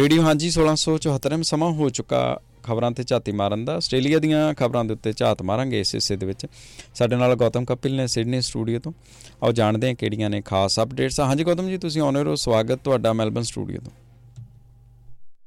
Radio 0.00 0.22
ਹਾਂਜੀ 0.22 0.48
1674 0.50 1.42
ਸਮਾਂ 1.42 1.70
ਹੋ 1.70 1.88
ਚੁੱਕਾ 1.90 2.40
ਖਬਰਾਂ 2.62 2.90
ਤੇ 2.90 3.02
ਝਾਤੀ 3.02 3.32
ਮਾਰਨ 3.32 3.64
ਦਾ। 3.64 3.74
ਆਸਟ੍ਰੇਲੀਆ 3.76 4.18
ਦੀਆਂ 4.18 4.54
ਖਬਰਾਂ 4.54 4.84
ਦੇ 4.84 4.94
ਉੱਤੇ 4.94 5.12
ਝਾਤ 5.12 5.42
ਮਾਰਾਂਗੇ 5.42 5.80
ਇਸ 5.80 5.94
ਹਿੱਸੇ 5.94 6.16
ਦੇ 6.16 6.26
ਵਿੱਚ। 6.26 6.46
ਸਾਡੇ 6.94 7.16
ਨਾਲ 7.16 7.34
ਗੌਤਮ 7.34 7.64
ਕਪਿਲ 7.64 7.96
ਨੇ 7.96 8.06
ਸਿਡਨੀ 8.06 8.40
ਸਟੂਡੀਓ 8.40 8.78
ਤੋਂ। 8.78 8.92
ਆਓ 9.42 9.52
ਜਾਣਦੇ 9.52 9.86
ਹਾਂ 9.86 9.94
ਕਿਹੜੀਆਂ 9.94 10.30
ਨੇ 10.30 10.40
ਖਾਸ 10.40 10.80
ਅਪਡੇਟਸ। 10.80 11.20
ਹਾਂਜੀ 11.20 11.44
ਗੌਤਮ 11.44 11.68
ਜੀ, 11.68 11.78
ਤੁਸੀਂ 11.78 12.02
ਆਨਰ 12.02 12.26
ਹੋ। 12.26 12.34
ਸਵਾਗਤ 12.34 12.80
ਤੁਹਾਡਾ 12.84 13.12
ਮੈਲਬਨ 13.12 13.42
ਸਟੂਡੀਓ 13.42 13.80
ਤੋਂ। 13.80 13.92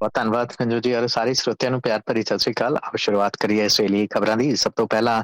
ਬਹੁਤ 0.00 0.12
ਧੰਨਵਾਦ 0.14 0.50
ਸੰਜੂ 0.50 0.78
ਜੀ 0.80 0.94
ਔਰ 0.94 1.06
ਸਾਰੇ 1.06 1.34
ਸਰੋਤਿਆਂ 1.34 1.70
ਨੂੰ 1.70 1.80
ਪਿਆਰ 1.80 2.00
ਭਰੀ 2.06 2.22
ਸਤਿ 2.22 2.38
ਸ੍ਰੀ 2.38 2.52
ਅਕਾਲ। 2.52 2.76
ਆਪ 2.76 2.96
ਸ਼ੁਰੂਆਤ 2.96 3.36
ਕਰੀਏ 3.36 3.64
ਆਸਟ੍ਰੇਲੀਆ 3.64 4.06
ਖਬਰਾਂ 4.14 4.36
ਦੀ। 4.36 4.56
ਸਭ 4.56 4.72
ਤੋਂ 4.76 4.86
ਪਹਿਲਾਂ 4.86 5.22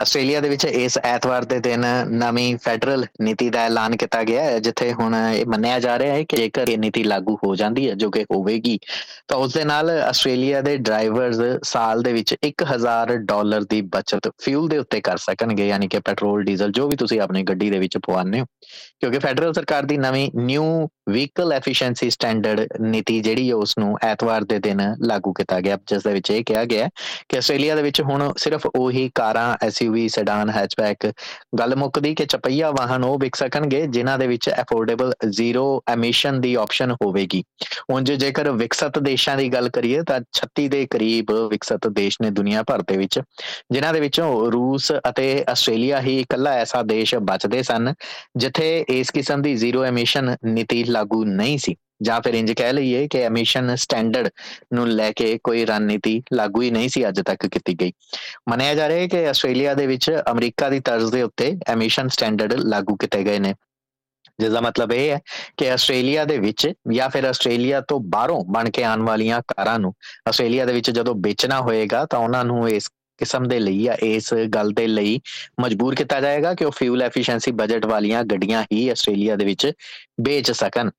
ਆਸਟ੍ਰੇਲੀਆ 0.00 0.40
ਦੇ 0.40 0.48
ਵਿੱਚ 0.48 0.64
ਇਸ 0.64 0.98
ਐਤਵਾਰ 0.98 1.44
ਦੇ 1.44 1.58
ਦਿਨ 1.58 1.84
ਨਵੀਂ 2.08 2.56
ਫੈਡਰਲ 2.56 3.04
ਨੀਤੀ 3.20 3.50
ਦਾ 3.50 3.64
ਐਲਾਨ 3.64 3.96
ਕੀਤਾ 3.96 4.22
ਗਿਆ 4.24 4.42
ਹੈ, 4.42 4.58
ਜਿੱਥੇ 4.58 4.92
ਹੁਣ 4.92 5.14
ਇਹ 5.34 5.46
ਮੰਨਿਆ 5.46 5.78
ਜਾ 5.78 5.98
ਰਿਹਾ 5.98 6.14
ਹੈ 6.14 6.22
ਕਿ 6.22 6.36
ਜੇਕਰ 6.36 6.68
ਇਹ 6.68 6.78
ਨੀਤੀ 6.78 7.04
ਲਾਗੂ 7.04 7.38
ਹੋ 7.46 7.54
ਜਾਂਦੀ 7.56 7.88
ਹੈ, 7.90 7.94
ਜੋ 7.94 8.10
ਕਿ 8.10 8.24
ਹੋਵੇਗੀ, 8.24 8.78
ਤਾਂ 9.28 9.38
ਉਸ 9.38 9.52
ਦੇ 9.52 9.64
ਨਾਲ 9.64 9.90
ਆਸਟ੍ਰੇਲੀਆ 9.90 10.60
ਦੇ 10.60 10.76
ਡਰਾਈਵਰਸ 10.76 11.36
ਸਾਲ 11.62 12.02
ਦੇ 12.02 12.12
ਵਿੱਚ 12.12 12.34
1000 12.42 13.16
ਡਾਲਰ 13.16 13.64
ਦੀ 13.64 13.80
ਬਚਤ 13.80 14.28
ਫਿਊਲ 14.38 14.68
ਦੇ 14.68 14.78
ਉੱਤੇ 14.78 15.00
ਕਰ 15.00 15.16
ਸਕਣਗੇ, 15.16 15.68
ਯਾਨੀ 15.68 15.88
ਕਿ 15.88 15.98
ਪੈਟਰੋਲ, 15.98 16.44
ਡੀਜ਼ਲ, 16.44 16.70
ਜੋ 16.70 16.88
ਵੀ 16.88 16.96
ਤੁਸੀਂ 16.96 17.20
ਆਪਣੀ 17.20 17.42
ਗੱਡੀ 17.42 17.70
ਦੇ 17.70 17.78
ਵਿੱਚ 17.78 17.98
ਪਵਾਉਂਦੇ 17.98 18.40
ਹੋ। 18.40 18.46
ਕਿਉਂਕਿ 19.00 19.18
ਫੈਡਰਲ 19.18 19.52
ਸਰਕਾਰ 19.52 19.82
ਦੀ 19.82 19.96
ਨਵੀਂ 19.96 20.30
ਨਿਊ 20.36 20.88
ਵਹੀਕਲ 21.10 21.52
ਐਫੀਸ਼ੀਐਂਸੀ 21.52 22.10
ਸਟੈਂਡਰਡ 22.10 22.68
ਨੀਤੀ 22.80 23.20
ਜਿਹੜੀ 23.20 23.48
ਹੈ 23.48 23.54
ਉਸ 23.54 23.78
ਨੂੰ 23.78 23.96
ਐਤਵਾਰ 24.02 24.44
ਦੇ 24.44 24.58
ਦਿਨ 24.58 24.94
ਲਾਗੂ 25.02 25.32
ਕੀਤਾ 25.32 25.60
ਗਿਆ, 25.60 25.78
ਜਿਸ 25.86 26.02
ਦੇ 26.02 26.12
ਵਿੱਚ 26.12 26.30
ਇਹ 26.30 26.44
ਕਿਹਾ 26.44 26.64
ਗਿਆ 26.64 26.88
ਕਿ 27.28 27.38
ਆਸਟ੍ਰੇਲੀਆ 27.38 27.74
ਦੇ 27.76 27.82
ਵਿੱਚ 27.82 28.00
ਹੁਣ 28.00 28.32
ਸਿਰਫ 28.36 28.66
ਉਹੀ 28.66 29.10
ਕਾਰਾਂ 29.14 29.56
ਐਸਯੂਵੀ 29.84 30.08
ਸੈਡਾਨ 30.08 30.50
ਹੈਚਬੈਕ 30.50 31.06
ਗੱਲ 31.58 31.74
ਮੁੱਕਦੀ 31.76 32.14
ਕਿ 32.14 32.24
ਚਪਈਆ 32.26 32.70
ਵਾਹਨ 32.70 33.04
ਉਹ 33.04 33.18
ਵਿਕ 33.18 33.34
ਸਕਣਗੇ 33.34 33.86
ਜਿਨ੍ਹਾਂ 33.86 34.18
ਦੇ 34.18 34.26
ਵਿੱਚ 34.26 34.48
ਅਫੋਰਡੇਬਲ 34.50 35.12
ਜ਼ੀਰੋ 35.28 35.64
ਐਮਿਸ਼ਨ 35.88 36.40
ਦੀ 36.40 36.54
ਆਪਸ਼ਨ 36.54 36.92
ਹੋਵੇਗੀ। 36.92 37.42
ਉਂਝ 37.90 38.12
ਜੇਕਰ 38.12 38.50
ਵਿਕਸਿਤ 38.52 38.98
ਦੇਸ਼ਾਂ 38.98 39.36
ਦੀ 39.36 39.48
ਗੱਲ 39.48 39.68
ਕਰੀਏ 39.68 40.02
ਤਾਂ 40.02 40.20
36 40.32 40.66
ਦੇ 40.68 40.86
ਕਰੀਬ 40.90 41.32
ਵਿਕਸਿਤ 41.50 41.88
ਦੇਸ਼ 41.92 42.18
ਨੇ 42.22 42.30
ਦੁਨੀਆ 42.30 42.62
ਭਰ 42.62 42.82
ਦੇ 42.82 42.96
ਵਿੱਚ, 42.96 43.20
ਜਿਨ੍ਹਾਂ 43.72 43.92
ਦੇ 43.92 44.00
ਵਿੱਚੋਂ 44.00 44.28
ਰੂਸ 44.52 44.92
ਅਤੇ 45.08 45.44
ਆਸਟ੍ਰੇਲੀਆ 45.48 46.00
ਹੀ 46.00 46.18
ਇਕੱਲਾ 46.20 46.52
ਐਸਾ 46.56 46.82
ਦੇਸ਼ 46.82 47.14
ਬਚਦੇ 47.22 47.62
ਸਨ 47.62 47.92
ਜਿੱਥੇ 48.36 48.84
ਇਸ 48.88 49.10
ਕਿਸਮ 49.10 49.42
ਦੀ 49.42 49.54
ਜ਼ੀਰੋ 49.56 49.84
ਐਮਿਸ਼ਨ 49.84 50.36
ਨੀਤੀ 50.44 50.84
ਲਾਗੂ 50.84 51.24
ਨਹੀਂ 51.24 51.58
ਸੀ। 51.58 51.74
ਜਾਂ 52.02 52.20
ਫਿਰ 52.20 52.34
ਇੰਜ 52.34 52.52
ਕਹਿ 52.52 52.72
ਲਈਏ 52.72 53.08
ਕਿ 53.08 53.22
ਐਮਿਸ਼ਨ 53.22 53.74
ਸਟੈਂਡਰਡ 53.76 54.28
ਨੂੰ 54.74 54.88
ਲੈ 54.88 55.12
ਕੇ 55.12 55.38
ਕੋਈ 55.44 55.64
ਰਣਨੀਤੀ 55.64 56.22
ਲਾਗੂ 56.32 56.62
ਹੀ 56.62 56.70
ਨਹੀਂ 56.70 56.88
ਸੀ 56.88 57.08
ਅੱਜ 57.08 57.20
ਤੱਕ 57.20 57.46
ਕੀਤੀ 57.46 57.74
ਗਈ। 57.74 57.92
ਮੰਨਿਆ 58.50 58.74
ਜਾ 58.74 58.88
ਰਿਹਾ 58.88 58.98
ਹੈ 58.98 59.06
ਕਿ 59.06 59.28
ਆਸਟ੍ਰੇਲੀਆ 59.28 59.74
ਦੇ 59.74 59.86
ਵਿੱਚ 59.86 60.10
ਅਮਰੀਕਾ 60.30 60.68
ਦੀ 60.68 60.80
ਤਰਜ਼ 60.80 61.12
ਦੇ 61.12 61.22
ਉੱਤੇ 61.22 61.52
ਐਮਿਸ਼ਨ 61.66 62.08
ਸਟੈਂਡਰਡ 62.08 62.52
ਲਾਗੂ 62.52 62.96
ਕੀਤੇ 62.96 63.24
ਗਏ 63.24 63.38
ਨੇ। 63.38 63.54
ਜਿਸ 64.40 64.52
ਦਾ 64.52 64.60
ਮਤਲਬ 64.60 64.92
ਇਹ 64.92 65.10
ਹੈ 65.10 65.20
ਕਿ 65.56 65.70
ਆਸਟ੍ਰੇਲੀਆ 65.72 66.24
ਦੇ 66.24 66.38
ਵਿੱਚ 66.38 66.72
ਜਾਂ 66.92 67.08
ਫਿਰ 67.10 67.24
ਆਸਟ੍ਰੇਲੀਆ 67.24 67.80
ਤੋਂ 67.80 68.00
ਬਾਹਰੋਂ 68.00 68.44
ਬਣ 68.44 68.70
ਕੇ 68.70 68.84
ਆਉਣ 68.84 69.02
ਵਾਲੀਆਂ 69.02 69.40
ਕਾਰਾਂ 69.48 69.78
ਨੂੰ 69.78 69.94
ਆਸਟ੍ਰੇਲੀਆ 70.28 70.64
ਦੇ 70.64 70.72
ਵਿੱਚ 70.72 70.90
ਜਦੋਂ 70.90 71.14
ਵੇਚਣਾ 71.14 71.60
ਹੋਏਗਾ 71.60 72.06
ਤਾਂ 72.06 72.18
ਉਹਨਾਂ 72.18 72.44
ਨੂੰ 72.44 72.68
ਇਸ 72.68 72.88
ਕਿਸਮ 73.18 73.48
ਦੇ 73.48 73.58
ਲਈ 73.58 73.82
ਜਾਂ 73.82 73.96
ਇਸ 74.02 74.32
ਗੱਲ 74.54 74.72
ਦੇ 74.72 74.86
ਲਈ 74.86 75.20
ਮਜਬੂਰ 75.60 75.94
ਕੀਤਾ 75.94 76.20
ਜਾਏਗਾ 76.20 76.54
ਕਿ 76.54 76.64
ਉਹ 76.64 76.72
ਫਿਊਲ 76.72 77.02
ਐਫੀਸ਼ੀਐਂਸੀ 77.02 77.52
ਬਜਟ 77.52 77.86
ਵਾਲੀਆਂ 77.86 78.22
ਗੱਡੀਆਂ 78.24 78.62
ਹੀ 78.72 78.88
ਆਸਟ੍ਰੇਲੀਆ 78.88 79.36
ਦੇ 79.36 79.44
ਵਿੱਚ 79.44 79.70
ਵੇਚ 80.20 80.50
ਸਕਣ 80.52 80.90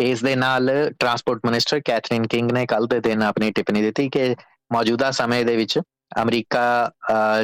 ਇਸ 0.00 0.22
ਦੇ 0.22 0.34
ਨਾਲ 0.36 0.70
ਟਰਾਂਸਪੋਰਟ 0.98 1.46
ਮਿਨਿਸਟਰ 1.46 1.80
ਕੈਥਰੀਨ 1.80 2.26
ਕਿੰਗ 2.26 2.52
ਨੇ 2.52 2.66
ਕੱਲ 2.66 2.86
ਦੇ 2.86 3.00
ਦਿਨ 3.00 3.22
ਆਪਣੀ 3.22 3.50
ਟਿੱਪਣੀ 3.50 3.82
ਦਿੱਤੀ 3.82 4.08
ਕਿ 4.08 4.34
ਮੌਜੂਦਾ 4.72 5.10
ਸਮੇਂ 5.10 5.44
ਦੇ 5.44 5.56
ਵਿੱਚ 5.56 5.78
ਅਮਰੀਕਾ 6.22 6.90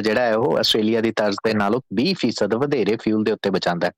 ਜਿਹੜਾ 0.03 0.21
ਹੈ, 0.21 0.35
ਉਹ 0.35 0.57
ਆਸਟ੍ਰੇਲੀਆ 0.57 1.01
ਦੀ 1.01 1.11
ਤਰਜ਼ 1.15 1.37
ਦੇ 1.45 1.53
ਨਾਲੋਂ 1.53 1.81
20% 1.95 2.55
ਵਧੇਰੇ 2.59 2.95
ਫਿਊਲ 3.03 3.23
ਦੇ 3.23 3.31
ਉੱਤੇ 3.31 3.49
ਬਚਾਉਂਦਾ 3.49 3.87
ਹੈ। 3.87 3.91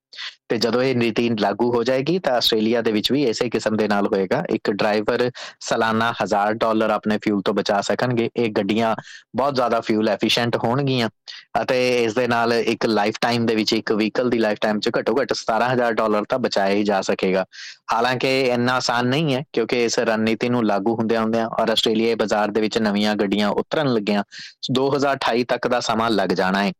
ਤੇ 0.49 0.57
ਜਦੋਂ 0.57 0.81
ਇਹ 0.83 0.95
ਨੀਤੀ 0.95 1.29
ਲਾਗੂ 1.39 1.71
ਹੋ 1.73 1.83
ਜਾਏਗੀ, 1.83 2.17
ਤਾਂ 2.19 2.33
ਆਸਟ੍ਰੇਲੀਆ 2.38 2.81
ਦੇ 2.81 2.91
ਵਿੱਚ 2.91 3.11
ਵੀ 3.11 3.23
ਇਸੇ 3.25 3.49
ਕਿਸਮ 3.49 3.75
ਦੇ 3.77 3.88
ਨਾਲ 3.88 4.07
ਹੋਏਗਾ। 4.07 4.44
ਇੱਕ 4.49 4.71
ਡਰਾਈਵਰ 4.71 5.29
ਸਾਲਾਨਾ 5.59 6.11
1000 6.21 6.53
ਡਾਲਰ 6.55 6.89
ਆਪਣੇ 6.89 7.17
ਫਿਊਲ 7.23 7.41
ਤੋਂ 7.45 7.53
ਬਚਾ 7.53 7.79
ਸਕਣਗੇ। 7.81 8.29
ਇਹ 8.35 8.49
ਗੱਡੀਆਂ 8.57 8.95
ਬਹੁਤ 9.35 9.55
ਜ਼ਿਆਦਾ 9.55 9.79
ਫਿਊਲ 9.81 10.09
ਐਫੀਸ਼ੀਐਂਟ 10.09 10.57
ਹੋਣਗੀਆਂ 10.63 11.09
ਅਤੇ 11.61 11.79
ਇਸ 12.03 12.13
ਦੇ 12.13 12.28
ਨਾਲ 12.28 12.53
ਇੱਕ 12.53 12.85
ਲਾਈਫ 12.85 13.16
ਟਾਈਮ 13.22 13.45
ਦੇ 13.45 13.55
ਵਿੱਚ, 13.55 13.73
ਇੱਕ 13.73 13.91
ਵਹੀਕਲ 13.91 14.29
ਦੀ 14.29 14.38
ਲਾਈਫ 14.40 14.57
ਟਾਈਮ 14.61 14.79
'ਚ 14.79 14.90
ਘੱਟੋ 14.97 15.16
ਘੱਟ 15.22 15.34
17000 15.35 15.94
ਡਾਲਰ 15.94 16.25
ਤਾਂ 16.29 16.40
ਬਚਾਇਆ 16.40 16.75
ਹੀ 16.75 16.84
ਜਾ 16.84 17.01
ਸਕੇਗਾ। 17.01 17.45
ਹਾਲਾਂਕਿ 17.94 18.29
ਇੰਨਾ 18.44 18.75
ਆਸਾਨ 18.75 19.07
ਨਹੀਂ 19.07 19.34
ਹੈ, 19.35 19.44
ਕਿਉਂਕਿ 19.53 19.84
ਇਸ 19.85 19.97
ਰਣਨੀਤੀ 20.00 20.50
ਨੂੰ 20.50 20.66
ਲਾਗੂ 20.66 20.95
ਹੁੰਦਿਆਂ 20.95 21.22
ਹੁੰਦਿਆਂ 21.22 21.47
ਔਰ 21.61 21.69
ਆਸਟ੍ਰੇਲੀਆ 21.69 22.16
ਬਾਜ਼ਾਰ 22.16 22.51
ਦੇ 22.51 22.61
ਵਿੱਚ 22.61 22.78
ਨਵੀਆਂ 22.78 23.16
ਗੱਡੀਆਂ 23.16 23.50
ਉਤਰਨ 23.50 23.94
ਲੱਗੀਆਂ 23.94 24.23
2028 24.72 25.44
ਤੱਕ 25.44 25.68
ਦਾ 25.68 25.79
ਸਮਾਂ 25.79 26.09
ਲੱਗ 26.09 26.29
ਜਾਣਾ 26.29 26.63
ਹੈ। 26.63 26.72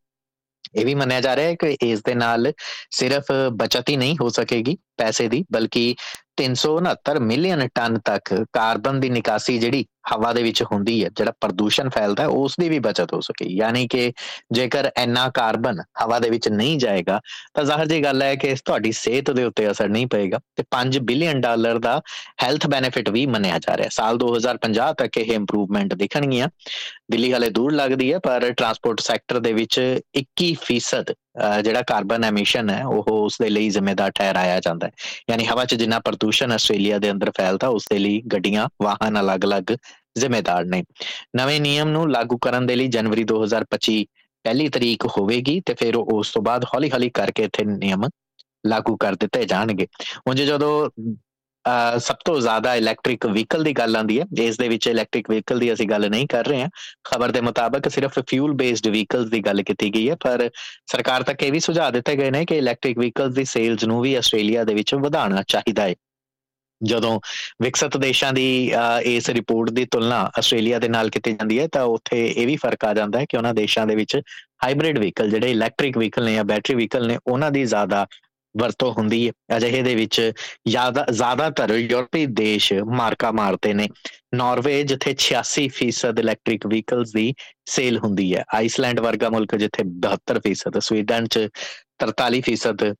ਇਹ 0.76 0.86
ਵੀ 0.86 0.96
ਮੰਨਿਆ 0.96 1.22
ਜਾ 1.22 1.36
ਰਿਹਾ 1.36 1.48
ਹੈ 1.48 1.56
ਕਿ 1.56 1.78
ਇਸ 1.82 2.02
ਦੇ 2.04 2.16
ਨਾਲ 2.16 2.54
ਸਿਰਫ 2.92 3.24
ਬਚਤ 3.54 3.90
ਹੀ 3.90 3.98
ਨਹੀਂ 3.98 4.18
ਹੋ 4.22 4.30
ਸਕੇਗੀ 4.30 4.78
ਪੈਸੇ 4.98 5.28
ਦੀ, 5.28 5.46
ਬਲਕਿ 5.52 5.96
369 6.38 7.20
ਮਿਲੀਅਨ 7.20 7.68
ਟਨ 7.76 8.00
ਤੱਕ 8.00 8.46
ਕਾਰਬਨ 8.54 9.00
ਦੀ 9.00 9.10
ਨਿਕਾਸੀ 9.10 9.60
ਜਿਹੜੀ 9.60 9.86
ਹਵਾ 10.06 10.32
ਦੇ 10.34 10.44
ਵਿੱਚ 10.44 10.62
ਹੁੰਦੀ 10.64 11.04
ਹੈ, 11.04 11.10
ਜਿਹੜਾ 11.18 11.34
ਪ੍ਰਦੂਸ਼ਣ 11.42 11.90
ਫੈਲਦਾ 11.90 12.26
ਉਸ 12.28 12.56
ਦੀ 12.60 12.70
ਵੀ 12.70 12.80
ਬਚਤ 12.80 13.14
ਹੋ 13.14 13.20
ਸਕੇ। 13.22 13.46
ਯਾਨੀ 13.50 13.88
ਕਿ 13.88 14.12
ਜੇਕਰ 14.52 14.90
ਇੰਨਾ 14.98 15.28
ਕਾਰਬਨ 15.34 15.82
ਹਵਾ 16.04 16.20
ਦੇ 16.20 16.30
ਵਿੱਚ 16.30 16.50
ਨਹੀਂ 16.50 16.78
ਜਾਏਗਾ, 16.80 17.20
ਤਾਂ 17.54 17.64
ਜ਼ਾਹਰ 17.64 17.86
ਜੀ 17.88 18.04
ਗੱਲ 18.04 18.22
ਹੈ 18.22 18.34
ਕਿ 18.36 18.48
ਇਸ 18.48 18.62
ਤੁਹਾਡੀ 18.62 18.92
ਸਿਹਤ 18.92 19.32
ਦੇ 19.32 19.44
ਉੱਤੇ 19.44 19.70
ਅਸਰ 19.72 19.90
ਨਹੀਂ 19.90 20.08
ਪਏਗਾ 20.08 20.40
ਤੇ 20.56 20.64
5 20.72 21.00
ਬਿਲੀਅਨ 21.04 21.42
ਡਾਲਰ 21.42 21.80
ਦਾ 21.80 22.00
ਹੈਲਥ 22.44 22.68
ਬੈਨੀਫਿਟ 22.68 23.10
ਵੀ 23.10 23.26
ਮੰਨਿਆ 23.28 23.60
ਜਾ 23.60 23.78
ਰਿਹਾ। 23.78 23.90
ਸਾਲ 23.92 24.18
2050 24.18 24.94
ਤੱਕ 24.98 25.18
ਇਹ 25.18 25.34
ਇੰਪਰੂਵਮੈਂਟ 25.34 25.94
ਦਿਖਣਗੀਆਂ। 25.96 26.48
ਦਿੱਲੀ 27.12 27.34
ਹਲੇ 27.34 27.50
ਦੂਰ 27.50 27.74
ਲੱਗਦੀ 27.74 28.14
ਹੈ, 28.14 28.20
ਪਰ 28.20 28.52
ਟਰਾਂਸਪੋਰਟ 28.52 29.00
ਸੈਕਟਰ 29.00 29.40
ਦੇ 29.40 29.54
ਵਿੱਚ 29.54 29.80
21% 30.16 31.14
ਜਿਹੜਾ 31.64 31.82
ਕਾਰਬਨ 31.88 32.24
ਐਮਿਸ਼ਨ 32.24 32.70
ਹੈ, 32.70 32.84
ਉਹ 32.86 33.06
ਉਸ 33.12 33.38
ਦੇ 33.42 33.50
ਲਈ 33.50 33.70
ਜ਼ਿੰਮੇਦਾਰ 33.70 34.12
ਠਹਿਰਾਇਆ 34.12 34.60
ਜਾਂਦਾ 34.60 34.88
ਹੈ। 34.88 34.92
ਯਾਨੀ 35.30 35.46
ਹਵਾ 35.46 35.66
'ਚ 35.66 35.76
ਜਿੰਨਾ 35.76 36.00
ਪ੍ਰਦੂਸ਼ਣ 36.00 36.52
ਆਸਟ੍ਰੇਲੀਆ 36.52 36.98
ਦੇ 37.00 37.12
ਅੰਦਰ 37.12 37.32
ਫੈਲਦਾ 37.38 37.68
ਉਸ 37.68 37.86
ਦੇ 37.92 37.98
ਲਈ 38.00 38.22
ਗੱਡੀਆਂ, 38.34 38.68
ਵਾਹਨ 38.84 39.20
ਅਲੱਗ-ਅਲੱਗ 39.20 39.76
ਜ਼ਿੰਮੇਦਾਰ 40.16 40.66
ਨੇ। 40.66 40.84
ਨਵੇਂ 41.38 41.60
ਨਿਯਮ 41.62 41.90
ਨੂੰ 41.90 42.10
ਲਾਗੂ 42.12 42.38
ਕਰਨ 42.38 42.66
ਦੇ 42.66 42.76
ਲਈ 42.76 42.88
ਜਨਵਰੀ 42.88 43.24
2025 43.26 44.04
ਪਹਿਲੀ 44.46 44.68
ਤਰੀਕ 44.70 45.06
ਹੋਵੇਗੀ 45.18 45.60
ਤੇ 45.66 45.74
ਫਿਰ 45.74 45.96
ਉਸ 45.96 46.32
ਤੋਂ 46.32 46.42
ਬਾਅਦ 46.42 46.66
ਹੌਲੀ-ਹੌਲੀ 46.74 47.10
ਕਰਕੇ 47.10 47.44
ਇੱਥੇ 47.44 47.64
ਨਿਯਮ 47.66 48.04
ਲਾਗੂ 48.68 48.96
ਕਰ 48.98 49.16
ਦਿੱਤੇ 49.16 49.46
ਜਾਣਗੇ। 49.46 49.88
ਉਂਝ 50.28 50.42
ਜਦੋਂ 50.42 50.90
ਸਭ 51.98 52.16
ਤੋਂ 52.26 52.40
ਜ਼ਿਆਦਾ 52.42 52.74
ਇਲੈਕਟ੍ਰਿਕ 52.76 53.26
ਵਹੀਕਲ 53.26 53.64
ਦੀ 53.64 53.72
ਗੱਲ 53.74 53.96
ਆਂਦੀ 53.98 54.20
ਹੈ, 54.20 54.26
ਇਸ 54.42 54.58
ਦੇ 54.58 54.68
ਵਿੱਚ 54.70 54.88
ਇਲੈਕਟ੍ਰਿਕ 54.88 55.30
ਵਹੀਕਲ 55.30 55.60
ਦੀ 55.60 55.72
ਅਸੀਂ 55.74 55.88
ਗੱਲ 55.88 56.10
ਨਹੀਂ 56.10 56.28
ਕਰ 56.28 56.46
ਰਹੇ 56.46 56.62
ਹਾਂ। 56.62 56.70
ਖਬਰ 57.04 57.32
ਦੇ 57.32 57.42
ਮੁਤਾਬਕ 57.42 57.90
ਸਿਰਫ 57.90 58.20
ਫਿਊਲ 58.28 58.54
ਬੇਸਡ 58.54 58.88
ਵਹੀਕਲਸ 58.88 59.30
ਦੀ 59.30 59.40
ਗੱਲ 59.40 59.62
ਕੀਤੀ 59.64 59.90
ਗਈ 59.90 60.10
ਹੈ, 60.10 60.16
ਪਰ 60.16 60.50
ਸਰਕਾਰ 60.92 61.24
ਤੱਕ 61.24 61.44
ਇਹ 61.44 61.52
ਵੀ 61.52 61.60
ਸੁਝਾਅ 61.60 61.92
ਦਿੱਤੇ 61.92 62.16
ਗਏ 62.16 62.32
ਨੇ 62.32 62.46
ਕਿ 62.46 62.58
ਇਲੈਕਟ੍ਰਿਕ 62.58 62.98
ਵਹੀਕਲਸ 62.98 63.34
ਦੀ 63.34 63.46
ਸੇਲਸ 63.46 63.86
ਨੂੰ 63.86 64.02
ਵੀ 64.02 64.14
ਆਸਟ੍ਰੇਲੀਆ 64.16 64.64
ਦੇ 64.64 64.74
ਵਿੱਚ 64.74 64.96
ਵਧਾਉਣਾ 64.96 65.44
ਚਾਹੀਦਾ 65.48 65.84
ਹੈ। 65.84 65.96
ਜਦੋਂ 66.84 67.20
ਵਿਕਸਿਤ 67.62 67.98
ਦੇਸ਼ਾਂ 67.98 68.32
ਦੀ 68.34 68.72
ਇਸ 69.06 69.30
ਰਿਪੋਰਟ 69.30 69.70
ਦੀ 69.70 69.86
ਤੁਲਨਾ 69.92 70.20
ਆਸਟ੍ਰੇਲੀਆ 70.38 70.80
ਦੇ 70.80 70.88
ਨਾਲ 70.90 71.10
ਕੀਤੀ 71.10 71.32
ਜਾਂਦੀ 71.34 71.60
ਹੈ, 71.60 71.68
ਤਾਂ 71.72 71.84
ਉੱਥੇ 71.84 72.26
ਇਹ 72.28 72.48
ਵੀ 72.48 72.56
ਫ਼ਰਕ 72.56 72.86
ਆ 72.86 72.94
ਜਾਂਦਾ 72.94 73.20
ਹੈ 73.20 73.26
ਕਿ 73.30 73.38
ਉਹਨਾਂ 73.38 73.54
ਦੇਸ਼ਾਂ 73.54 73.86
ਦੇ 73.88 73.96
ਵਿੱਚ 73.96 74.16
ਹਾਈਬ੍ਰਿਡ 74.64 75.00
ਵਹੀਕਲ 75.00 75.30
ਜਿਹੜੇ 75.30 75.52
ਇਲੈਕਟ੍ਰਿਕ 75.52 75.98
ਵਹੀਕਲ 75.98 76.26
ਨੇ 76.26 76.34
ਜਾਂ 76.36 76.44
ਬੈਟਰੀ 76.44 76.76
ਵਹੀਕਲ 76.76 77.08
ਨੇ, 77.08 77.18
ਉਹਨਾਂ 77.28 77.52
ਦੀ 77.52 77.66
ਜ਼ਿਆਦਾ 77.66 78.06
ਵਰਤੋਂ 78.56 78.92
ਹੁੰਦੀ 78.94 79.28
ਹੈ। 79.28 79.58
ਅਜਿਹੇ 79.58 79.82
ਦੇ 79.82 79.94
ਵਿੱਚ 79.96 80.32
ਜ਼ਿਆਦਾ, 80.68 81.06
ਜ਼ਿਆਦਾਤਰ 81.12 81.74
ਯੂਰਪੀ 81.76 82.26
ਦੇਸ਼ 82.26 82.72
ਮਾਰਕਾ 82.98 83.32
ਮਾਰਦੇ 83.32 83.74
ਨੇ। 83.74 83.88
ਨਾਰਵੇ 84.36 84.82
ਜਿੱਥੇ 84.84 85.14
86% 85.22 86.20
ਇਲੈਕਟ੍ਰਿਕ 86.20 86.68
ਵਹੀਕਲਸ 86.68 87.14
ਦੀ 87.14 87.34
ਸੇਲ 87.66 87.98
ਹੁੰਦੀ 87.98 88.34
ਹੈ। 88.36 88.44
ਆਈਸਲੈਂਡ 88.56 89.00
ਵਰਗਾ 89.00 89.30
ਮੁਲਕ 89.30 89.56
ਜਿੱਥੇ 89.56 89.84
72% 90.06 90.80
ਸਵੀਡਨ 90.80 91.28
ਚ 91.28 91.48
43% 92.00 92.94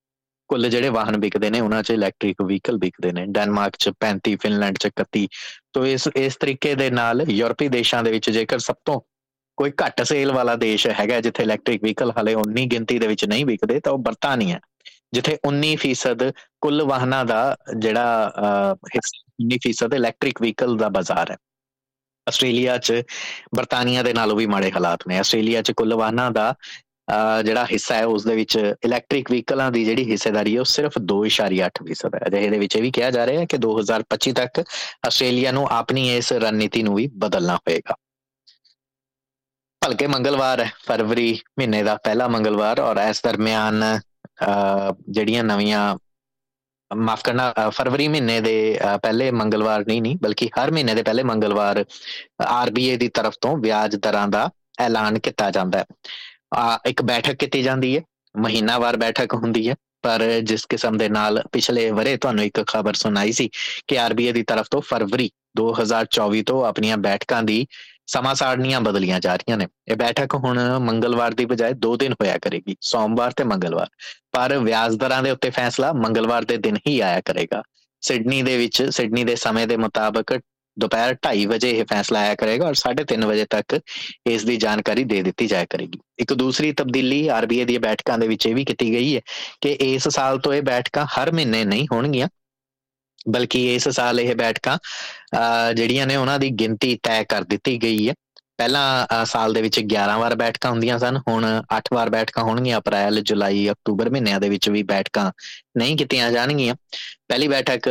ਕੁੱਲ 0.54 0.70
ਜਿਹੜੇ 0.70 0.90
ਵਾਹਨ 0.90 1.18
ਵਿਕਦੇ 1.20 1.50
ਨੇ, 1.50 1.60
ਉਹਨਾਂ 1.60 1.82
'ਚ 1.84 1.92
ਇਲੈਕਟ੍ਰਿਕ 1.92 2.42
ਵਹੀਕਲ 2.42 2.78
ਵਿਕਦੇ 2.78 3.12
ਨੇ 3.12 3.26
ਡੈਨਮਾਰਕ 3.36 3.76
'ਚ 3.76 3.92
35 4.02 4.36
ਫਿਨਲੈਂਡ 4.42 4.78
'ਚ 4.78 4.88
31 4.90 5.28
ਤੋਂ 5.74 5.86
ਇਸ 5.86 6.08
ਇਸ 6.16 6.36
ਤਰੀਕੇ 6.36 6.74
ਦੇ 6.76 6.90
ਨਾਲ 6.92 7.24
ਯੂਰਪੀ 7.30 7.68
ਦੇਸ਼ਾਂ 7.76 8.04
ਦੇ 8.04 8.12
ਵਿੱਚ 8.12 8.30
ਜੇਕਰ 8.30 8.60
ਸਭ 8.60 8.76
ਤੋਂ 8.86 9.00
ਕੋਈ 9.58 9.72
ਘੱਟ 9.84 10.02
ਸੇਲ 10.04 10.32
ਵਾਲਾ 10.32 10.56
ਦੇਸ਼ 10.56 10.86
ਹੈਗਾ, 11.00 11.20
ਜਿੱਥੇ 11.22 11.44
ਇਲੈਕਟ੍ਰਿਕ 11.44 11.84
ਵਹੀਕਲ 11.84 12.12
ਹਲੇ 12.12 12.34
ਉਨੀ 12.34 12.66
ਗਿਣਤੀ 12.66 13.00
ਦੇ 13.00 13.08
ਵਿੱਚ 13.08 13.26
ਨਹੀਂ 13.26 13.46
ਵਿਕਦੇ, 13.46 13.80
ਤਾਂ 13.80 13.94
ਉਹ 13.94 13.98
ਬਰਤਾਨੀਆ 13.98 14.60
ਜਿੱਥੇ 15.14 15.38
19% 15.48 16.32
ਕੁੱਲ 16.62 16.84
ਵਾਹਨਾਂ 16.84 17.24
ਦਾ 17.26 17.42
ਜਿਹੜਾ 17.78 18.32
19% 19.42 19.94
ਇਲੈਕਟ੍ਰਿਕ 19.94 20.42
ਵਹੀਕਲ 20.42 20.78
ਦਾ 20.78 20.90
ਬਾਜ਼ਾਰ 20.90 21.32
ਹੈ। 21.32 21.38
ਆਸਟ੍ਰੇਲੀਆ 22.28 22.78
'ਚ 22.78 23.02
ਬਰਤਾਨੀਆ 23.56 24.04
ਦੇ 24.04 24.14
ਨਾਲੋਂ 24.14 24.36
ਵੀ 24.38 24.46
ਮਾੜੇ 24.46 24.72
ਹਾਲਾਤ 24.72 25.08
ਨੇ। 25.08 25.18
ਆਸਟ੍ਰੇਲੀਆ 25.20 25.62
'ਚ 25.62 25.72
ਕੁੱਲ 25.72 25.94
ਵਾਹਨਾਂ 25.94 26.32
ਦਾ 26.32 26.54
ਜਿਹੜਾ 27.46 27.66
ਹਿੱਸਾ 27.72 27.96
ਹੈ, 27.96 28.06
ਉਸ 28.06 28.24
ਦੇ 28.24 28.36
ਵਿੱਚ 28.36 28.56
ਇਲੈਕਟ੍ਰਿਕ 28.86 29.32
ਵਹੀਕਲਾਂ 29.32 29.72
ਦੀ 29.72 29.84
ਜਿਹੜੀ 29.86 30.10
ਹਿੱਸੇਦਾਰੀ 30.12 30.56
ਹੈ, 30.56 30.60
ਉਹ 30.60 30.66
ਸਿਰਫ 30.66 30.98
2.8% 31.02 32.16
ਹੈ। 32.16 32.20
ਅਜਿਹੇ 32.28 32.50
ਦੇ 32.50 32.60
ਵਿੱਚ 32.60 32.76
ਇਹ 32.76 32.82
ਵੀ 32.82 32.92
ਕਿਹਾ 32.92 33.10
ਜਾ 33.12 33.26
ਰਿਹਾ 33.26 33.40
ਹੈ 33.42 33.46
ਕਿ 33.46 33.58
2025 33.60 34.34
ਤੱਕ 34.34 34.64
ਆਸਟ੍ਰੇਲੀਆ 35.08 35.52
ਨੂੰ 35.52 35.68
ਆਪਣੀ 35.72 36.08
ਇਸ 36.18 36.32
ਰਣਨੀਤੀ 36.36 36.84
ਨੂੰ 36.84 36.96
ਵੀ 36.96 37.08
ਬਦਲਣਾ 37.18 37.56
ਹੋਏਗਾ। 37.58 37.96
ਭਲਕੇ 39.82 40.08
ਮੰਗਲਵਾਰ 40.08 40.60
ਹੈ, 40.60 40.72
ਫਰਵਰੀ 40.86 41.40
ਮਹੀਨੇ 41.60 41.84
ਦਾ 41.84 41.96
ਪਹਿਲਾ 42.04 42.28
ਮੰਗਲਵਾਰ 42.28 42.80
ਔਰ 42.80 42.98
ਇਸ 43.10 43.22
ਦਰਮਿਆਨ 43.24 43.84
ਜਿਹੜੀਆਂ 45.10 45.44
ਨਵੀਆਂ, 45.44 45.96
ਮਾਫ 46.92 47.24
ਕਰਨਾ 47.24 47.54
ਫਰਵਰੀ 47.70 48.08
ਮਹੀਨੇ 48.08 48.40
ਦੇ 48.42 48.80
ਪਹਿਲੇ 49.04 49.30
ਮੰਗਲਵਾਰ 49.32 49.84
ਨਹੀਂ 49.88 50.02
ਨਹੀਂ, 50.02 50.18
ਬਲਕਿ 50.22 50.50
ਹਰ 50.58 50.72
ਮਹੀਨੇ 50.72 50.94
ਦੇ 50.96 51.04
ਪਹਿਲੇ 51.04 51.24
ਮੰਗਲਵਾਰ 51.24 51.84
ਆਰਬੀਏ 52.48 52.98
ਦੀ 52.98 53.08
ਤਰਫ 53.10 53.38
ਤੋਂ 53.42 53.56
ਵਿਆਜ 53.58 53.96
ਦਰਾਂ 53.98 54.28
ਦਾ 54.28 54.50
ਐਲਾਨ 54.80 55.20
ਕੀਤਾ 55.20 55.50
ਜਾਂਦਾ 55.52 55.80
ਹੈ। 55.80 55.86
ਇੱਕ 56.86 57.02
ਬੈਠਕ 57.02 57.36
ਕੀਤੀ 57.36 57.62
ਜਾਂਦੀ 57.64 57.96
ਹੈ, 57.98 58.02
ਮਹੀਨਾਵਾਰ 58.36 58.98
ਬੈਠਕ 58.98 59.34
ਹੁੰਦੀ 59.34 59.70
ਹੈ, 59.70 59.76
ਪਰ 60.02 60.24
ਜਿਸ 60.44 60.66
ਕਿਸਮ 60.66 60.98
ਦੇ 60.98 61.10
ਨਾਲ 61.10 61.42
ਪਿਛਲੇ 61.52 61.90
ਵਰੇ 61.92 62.16
ਤੁਹਾਨੂੰ 62.18 62.44
ਇੱਕ 62.44 62.64
ਖਬਰ 62.68 62.94
ਸੁਣਾਈ 62.94 63.32
ਸੀ 63.32 63.50
ਕਿ 63.88 64.00
ਆਰਬੀਏ 64.00 64.32
ਦੀ 64.32 64.44
ਤਰਫ 64.44 64.68
ਤੋਂ 64.72 64.82
ਫਰਵਰੀ 64.82 65.30
2024 65.58 66.42
ਤੋਂ 66.44 66.66
ਆਪਣੀਆਂ 66.66 66.98
ਬੈਠਕਾਂ 66.98 67.44
ਦੀ 67.44 67.66
ਸਮਾਂ 68.08 68.34
ਸਾਰਣੀਆਂ 68.36 68.80
ਬਦਲੀਆਂ 68.82 69.20
ਜਾ 69.20 69.36
ਰਹੀਆਂ 69.36 69.58
ਨੇ। 69.58 69.68
ਇਹ 69.88 69.96
ਬੈਠਕ 69.96 70.34
ਹੁਣ 70.36 70.60
ਮੰਗਲਵਾਰ 70.80 71.34
ਦੀ 71.34 71.46
ਬਜਾਏ 71.46 71.74
2 71.74 71.96
ਦਿਨ 71.98 72.14
ਹੋਇਆ 72.14 72.38
ਕਰੇਗੀ, 72.38 72.76
ਸੋਮਵਾਰ 72.82 73.32
ਤੇ 73.32 73.44
ਮੰਗਲਵਾਰ। 73.44 73.90
ਪਰ 74.32 74.58
ਵਿਆਜ 74.58 74.96
ਦਰਾਂ 74.96 75.22
ਦੇ 75.24 75.32
ਉੱਤੇ 75.32 75.50
ਫੈਸਲਾ 75.50 75.92
ਮੰਗਲਵਾਰ 75.94 76.46
ਦੇ 76.46 76.58
ਦਿਨ 76.58 76.78
ਹੀ 76.88 77.00
ਆਇਆ 77.00 77.22
ਕਰੇਗਾ। 77.22 77.62
ਸਿਡਨੀ 78.02 78.42
ਦੇ 78.42 78.58
ਵਿੱਚ, 78.58 78.84
ਸਿਡਨੀ 78.84 79.24
ਦੇ 79.24 79.36
ਸਮੇਂ 79.36 79.68
ਦੇ 79.68 79.78
ਮੁਤਾਬਕ 79.78 80.40
ਦੁਪਹਿਰ 80.78 81.16
2:30 81.18 81.46
ਵਜੇ 81.48 81.70
ਇਹ 81.72 81.86
ਫੈਸਲਾ 81.90 82.20
ਆਇਆ 82.20 82.36
ਕਰੇਗਾ 82.36 82.68
ਔਰ 82.68 82.76
3:30 82.76 83.26
ਵਜੇ 83.28 83.46
ਤੱਕ 83.50 83.80
ਇਸ 84.28 84.44
ਦੀ 84.46 84.56
ਜਾਣਕਾਰੀ 84.58 85.04
ਦੇ 85.04 85.22
ਦਿੱਤੀ 85.22 85.48
ਜਾਇਆ 85.48 85.66
ਕਰੇਗੀ। 85.70 86.00
ਇੱਕ 86.20 86.34
ਦੂਸਰੀ 86.34 86.72
ਤਬਦੀਲੀ 86.74 87.28
ਆਰਬੀਆਈ 87.30 87.66
ਦੀਆਂ 87.66 87.80
ਬੈਠਕਾਂ 87.80 88.18
ਦੇ 88.20 88.28
ਵਿੱਚ 88.28 88.46
ਇਹ 88.48 88.56
ਵੀ 88.56 88.66
ਕੀਤੀ 88.66 88.92
ਗਈ 88.94 89.16
ਹੈ 89.16 89.22
ਕਿ 89.62 89.72
ਇਸ 89.84 90.08
ਸਾਲ 90.10 90.40
ਤੋਂ 90.40 90.54
ਇਹ 90.54 90.62
ਬੈਠਕਾਂ 90.64 91.06
ਹਰ 91.12 91.32
ਮਹੀਨੇ 91.32 91.64
ਨਹੀਂ 91.66 91.88
ਹੋਣਗੀਆਂ, 91.92 92.28
ਬਲਕਿ 93.30 93.64
ਇਸ 93.76 93.88
ਸਾਲ 93.90 94.20
ਇਹ 94.20 94.36
ਬੈਠਕਾਂ 94.36 94.78
ਜਿਹੜੀਆਂ 95.76 96.08
ਨੇ 96.08 96.16
ਉਹਨਾਂ 96.16 96.40
ਦੀ 96.40 96.50
ਗਿਣਤੀ 96.60 96.98
ਤੈਅ 97.04 97.24
ਕਰ 97.30 97.44
ਦਿੱਤੀ 97.46 97.78
ਗਈ 97.84 98.08
ਹੈ। 98.08 98.14
ਪਹਿਲਾਂ 98.58 99.26
ਸਾਲ 99.26 99.54
ਦੇ 99.54 99.62
ਵਿੱਚ 99.62 99.80
11 99.82 100.18
ਵਾਰ 100.20 100.36
ਬੈਠਕਾਂ 100.36 100.72
ਹੁੰਦੀਆਂ 100.72 100.98
ਸਨ, 101.00 101.18
ਹੁਣ 101.28 101.46
8 101.70 101.94
ਵਾਰ 101.94 102.10
ਬੈਠਕਾਂ 102.10 102.44
ਹੋਣਗੀਆਂ, 102.44 102.80
ਅਪ੍ਰੈਲ, 102.80 103.22
ਜੁਲਾਈ, 103.22 103.68
ਅਕਤੂਬਰ 103.70 104.10
ਮਹੀਨਿਆਂ 104.10 104.40
ਦੇ 104.40 104.50
ਵਿੱਚ 104.50 104.70
ਵੀ 104.70 104.84
ਬੈਠਕਾਂ 104.84 105.32
ਨਹੀਂ 105.78 105.96
ਕੀਤੀਆਂ 105.98 106.32
ਜਾਣਗੀਆਂ। 106.32 106.76
ਪਹਿਲੀ 107.28 107.48
ਬੈਠਕ 107.48 107.90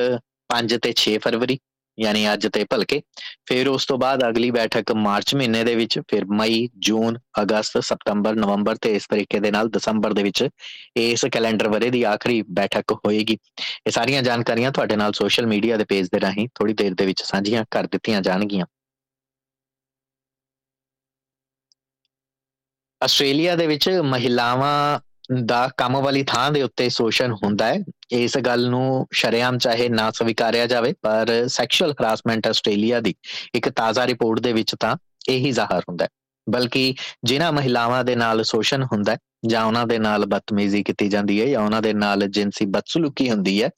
5 0.50 0.78
ਤੇ 0.78 0.92
6 1.00 1.16
ਫਰਵਰੀ 1.18 1.58
ਯਾਨੀ 1.98 2.32
ਅੱਜ 2.32 2.46
ਤੇ 2.46 2.64
ਭਲਕੇ, 2.64 3.00
ਫਿਰ 3.46 3.68
ਉਸ 3.68 3.86
ਤੋਂ 3.86 3.98
ਬਾਅਦ 3.98 4.28
ਅਗਲੀ 4.28 4.50
ਬੈਠਕ 4.50 4.92
ਮਾਰਚ 4.92 5.34
ਮਹੀਨੇ 5.34 5.64
ਦੇ 5.64 5.74
ਵਿੱਚ, 5.74 5.98
ਫਿਰ 6.08 6.24
ਮਈ, 6.24 6.68
ਜੂਨ, 6.78 7.18
ਅਗਸਤ 7.42 7.78
ਸਤੰਬਰ 7.84 8.34
ਨਵੰਬਰ 8.34 8.76
ਤੇ 8.76 8.94
ਇਸ 8.96 9.06
ਤਰੀਕੇ 9.06 9.40
ਦੇ 9.40 9.50
ਨਾਲ 9.50 9.68
ਦਸੰਬਰ 9.68 10.12
ਦੇ 10.12 10.22
ਵਿੱਚ 10.22 10.48
ਇਸ 10.96 11.24
ਕੈਲੰਡਰ 11.32 11.68
ਵਰੇ 11.68 11.90
ਦੀ 11.90 12.02
ਆਖਰੀ 12.02 12.42
ਬੈਠਕ 12.50 12.92
ਹੋਏਗੀ। 12.92 13.38
ਇਹ 13.86 13.90
ਸਾਰੀਆਂ 13.90 14.22
ਜਾਣਕਾਰੀਆਂ 14.22 14.72
ਤੁਹਾਡੇ 14.72 14.96
ਨਾਲ 14.96 15.12
ਸੋਸ਼ਲ 15.12 15.46
ਮੀਡੀਆ 15.46 15.76
ਦੇ 15.76 15.84
ਪੇਜ 15.84 16.08
ਦੇ 16.12 16.20
ਰਾਹੀਂ 16.20 16.48
ਥੋੜੀ 16.54 16.74
ਦੇਰ 16.74 16.94
ਦੇ 16.94 17.06
ਵਿੱਚ 17.06 17.22
ਸਾਂਝੀਆਂ 17.22 17.64
ਕਰ 17.70 17.86
ਦਿੱਤੀਆਂ 17.86 18.20
ਜਾਣਗੀਆਂ। 18.22 18.66
ਆਸਟ੍ਰੇਲੀਆ 23.00 23.56
ਦੇ 23.56 23.66
ਵਿੱਚ 23.66 23.88
ਮਹਿਲਾਵਾਂ 23.88 25.00
ਦਾ 25.40 25.70
ਕੰਮ 25.76 26.00
ਵਾਲੀ 26.00 26.22
ਥਾਂ 26.22 26.50
ਦੇ 26.50 26.62
ਉੱਤੇ 26.62 26.88
ਸ਼ੋਸ਼ਣ 26.88 27.32
ਹੁੰਦਾ 27.32 27.66
ਹੈ। 27.66 27.78
ਇਸ 28.10 28.38
ਗੱਲ 28.38 28.68
ਨੂੰ 28.68 29.06
ਸ਼ਰਿਆਮ 29.12 29.58
ਚਾਹੇ 29.58 29.88
ਨਾ 29.88 30.10
ਸਵੀਕਾਰਿਆ 30.10 30.66
ਜਾਵੇ, 30.66 30.94
ਪਰ 31.02 31.44
ਸੈਕਸ਼ੂਅਲ 31.46 31.92
ਹਰਾਸਮੈਂਟ 31.92 32.46
ਆਸਟ੍ਰੇਲੀਆ 32.46 33.00
ਦੀ 33.00 33.14
ਇੱਕ 33.54 33.68
ਤਾਜ਼ਾ 33.68 34.06
ਰਿਪੋਰਟ 34.06 34.40
ਦੇ 34.40 34.52
ਵਿੱਚ 34.52 34.74
ਤਾਂ 34.80 34.96
ਇਹੀ 35.28 35.50
ਜ਼ਾਹਰ 35.50 35.82
ਹੁੰਦਾ 35.88 36.04
ਹੈ। 36.04 36.08
ਬਲਕਿ 36.50 36.94
ਜਿਨ੍ਹਾਂ 37.24 37.52
ਮਹਿਲਾਵਾਂ 37.52 38.04
ਦੇ 38.04 38.16
ਨਾਲ 38.16 38.42
ਸ਼ੋਸ਼ਣ 38.42 38.84
ਹੁੰਦਾ 38.84 39.12
ਹੈ, 39.12 39.18
ਜਾਂ 39.46 39.64
ਉਹਨਾਂ 39.64 39.86
ਦੇ 39.86 39.98
ਨਾਲ 39.98 40.26
ਬਦਤਮੀਜ਼ੀ 40.26 40.82
ਕੀਤੀ 40.82 41.08
ਜਾਂਦੀ 41.08 41.40
ਹੈ, 41.40 41.46
ਜਾਂ 41.46 41.60
ਉਹਨਾਂ 41.60 41.82
ਦੇ 41.82 41.92
ਨਾਲ 41.92 42.26
ਜਿੰਸੀ 42.26 42.66
ਬਦਸਲੂਕੀ 42.66 43.30
ਹੁੰਦੀ 43.30 43.62
ਹੈ, 43.62 43.70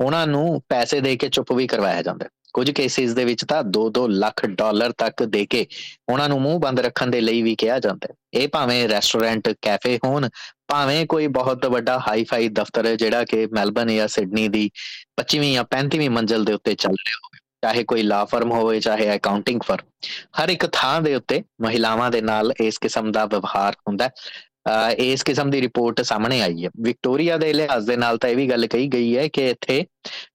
ਉਹਨਾਂ 0.00 0.26
ਨੂੰ 0.26 0.62
ਪੈਸੇ 0.68 1.00
ਦੇ 1.00 1.16
ਕੇ 1.16 1.28
ਚੁੱਪ 1.28 1.52
ਵੀ 1.52 1.66
ਕਰਵਾਇਆ 1.66 2.02
ਜਾਂਦਾ 2.02 2.24
ਹੈ। 2.24 2.30
ਕੁਝ 2.54 2.70
ਕੇਸਿਸ 2.70 3.14
ਦੇ 3.14 3.24
ਵਿੱਚ 3.24 3.44
ਤਾਂ 3.44 3.62
2-2 3.78 4.06
ਲੱਖ 4.08 4.44
ਡਾਲਰ 4.46 4.92
ਤੱਕ 4.98 5.22
ਦੇ 5.24 5.44
ਕੇ 5.46 5.66
ਉਹਨਾਂ 6.08 6.28
ਨੂੰ 6.28 6.40
ਮੂੰਹ 6.42 6.58
ਬੰਦ 6.60 6.80
ਰੱਖਣ 6.80 7.06
ਦੇ 7.06 7.20
ਲਈ 7.20 7.42
ਵੀ 7.42 7.54
ਕਿਹਾ 7.54 7.78
ਜਾਂਦਾ 7.78 8.08
ਹੈ। 8.10 8.14
ਇਹ 8.34 8.48
ਭਾਵੇਂ 8.48 8.88
ਰੈਸਟੋਰੈਂਟ 8.88 9.48
ਕੈਫੇ 9.62 9.98
ਹੋਣ, 10.04 10.28
ਭਾਵੇਂ 10.68 11.04
ਕੋਈ 11.06 11.26
ਬਹੁਤ 11.26 11.66
ਵੱਡਾ 11.66 11.98
ਹਾਈ 11.98 12.24
ਫਾਈ 12.24 12.48
ਦਫ਼ਤਰ 12.48 12.94
ਜਿਹੜਾ 12.96 13.24
ਕਿ 13.24 13.46
ਮੈਲਬਨ 13.52 13.94
ਜਾਂ 13.94 14.08
ਸਿਡਨੀ 14.08 14.48
ਦੀ 14.48 14.70
25ਵੀਂ 15.16 15.54
ਜਾਂ 15.54 15.64
35ਵੀਂ 15.74 16.10
ਮੰਜ਼ਲ 16.10 16.44
ਦੇ 16.44 16.52
ਉੱਤੇ 16.52 16.74
ਚੱਲ 16.74 16.92
ਰਿਹਾ 16.92 17.18
ਹੋਵੇ, 17.24 17.38
ਚਾਹੇ 17.62 17.84
ਕੋਈ 17.84 18.02
ਲਾ 18.02 18.24
ਫਰਮ 18.24 18.52
ਹੋਵੇ, 18.52 18.80
ਚਾਹੇ 18.80 19.16
ਅਕਾਊਂਟਿੰਗ 19.16 19.60
ਫਰਮ 19.62 19.88
ਹਰ 20.40 20.48
ਇੱਕ 20.48 20.66
ਥਾਂ 20.72 21.00
ਦੇ 21.00 21.14
ਉੱਤੇ 21.14 21.42
ਮਹਿਲਾਵਾਂ 21.60 22.10
ਦੇ 22.10 22.20
ਨਾਲ 22.20 22.52
ਇਸ 22.60 22.78
ਕਿਸਮ 22.78 23.12
ਦਾ 23.12 23.24
ਵਿਵਹਾਰ 23.26 23.76
ਹੁੰਦਾ 23.88 24.10
ਇਸ 24.98 25.22
ਕਿਸਮ 25.22 25.50
ਦੀ 25.50 25.60
ਰਿਪੋਰਟ 25.60 26.00
ਸਾਹਮਣੇ 26.02 26.40
ਆਈ 26.42 26.64
ਹੈ। 26.64 26.70
ਵਿਕਟੋਰੀਆ 26.82 27.36
ਦੇ 27.36 27.52
ਲਿਹਾਜ਼ 27.52 27.86
ਦੇ 27.86 27.96
ਨਾਲ 27.96 28.18
ਤਾਂ 28.18 28.30
ਇਹ 28.30 28.36
ਵੀ 28.36 28.48
ਗੱਲ 28.50 28.66
ਕਹੀ 28.66 28.86
ਗਈ 28.88 29.16
ਹੈ 29.16 29.26
ਕਿ 29.28 29.48
ਇੱਥੇ 29.50 29.84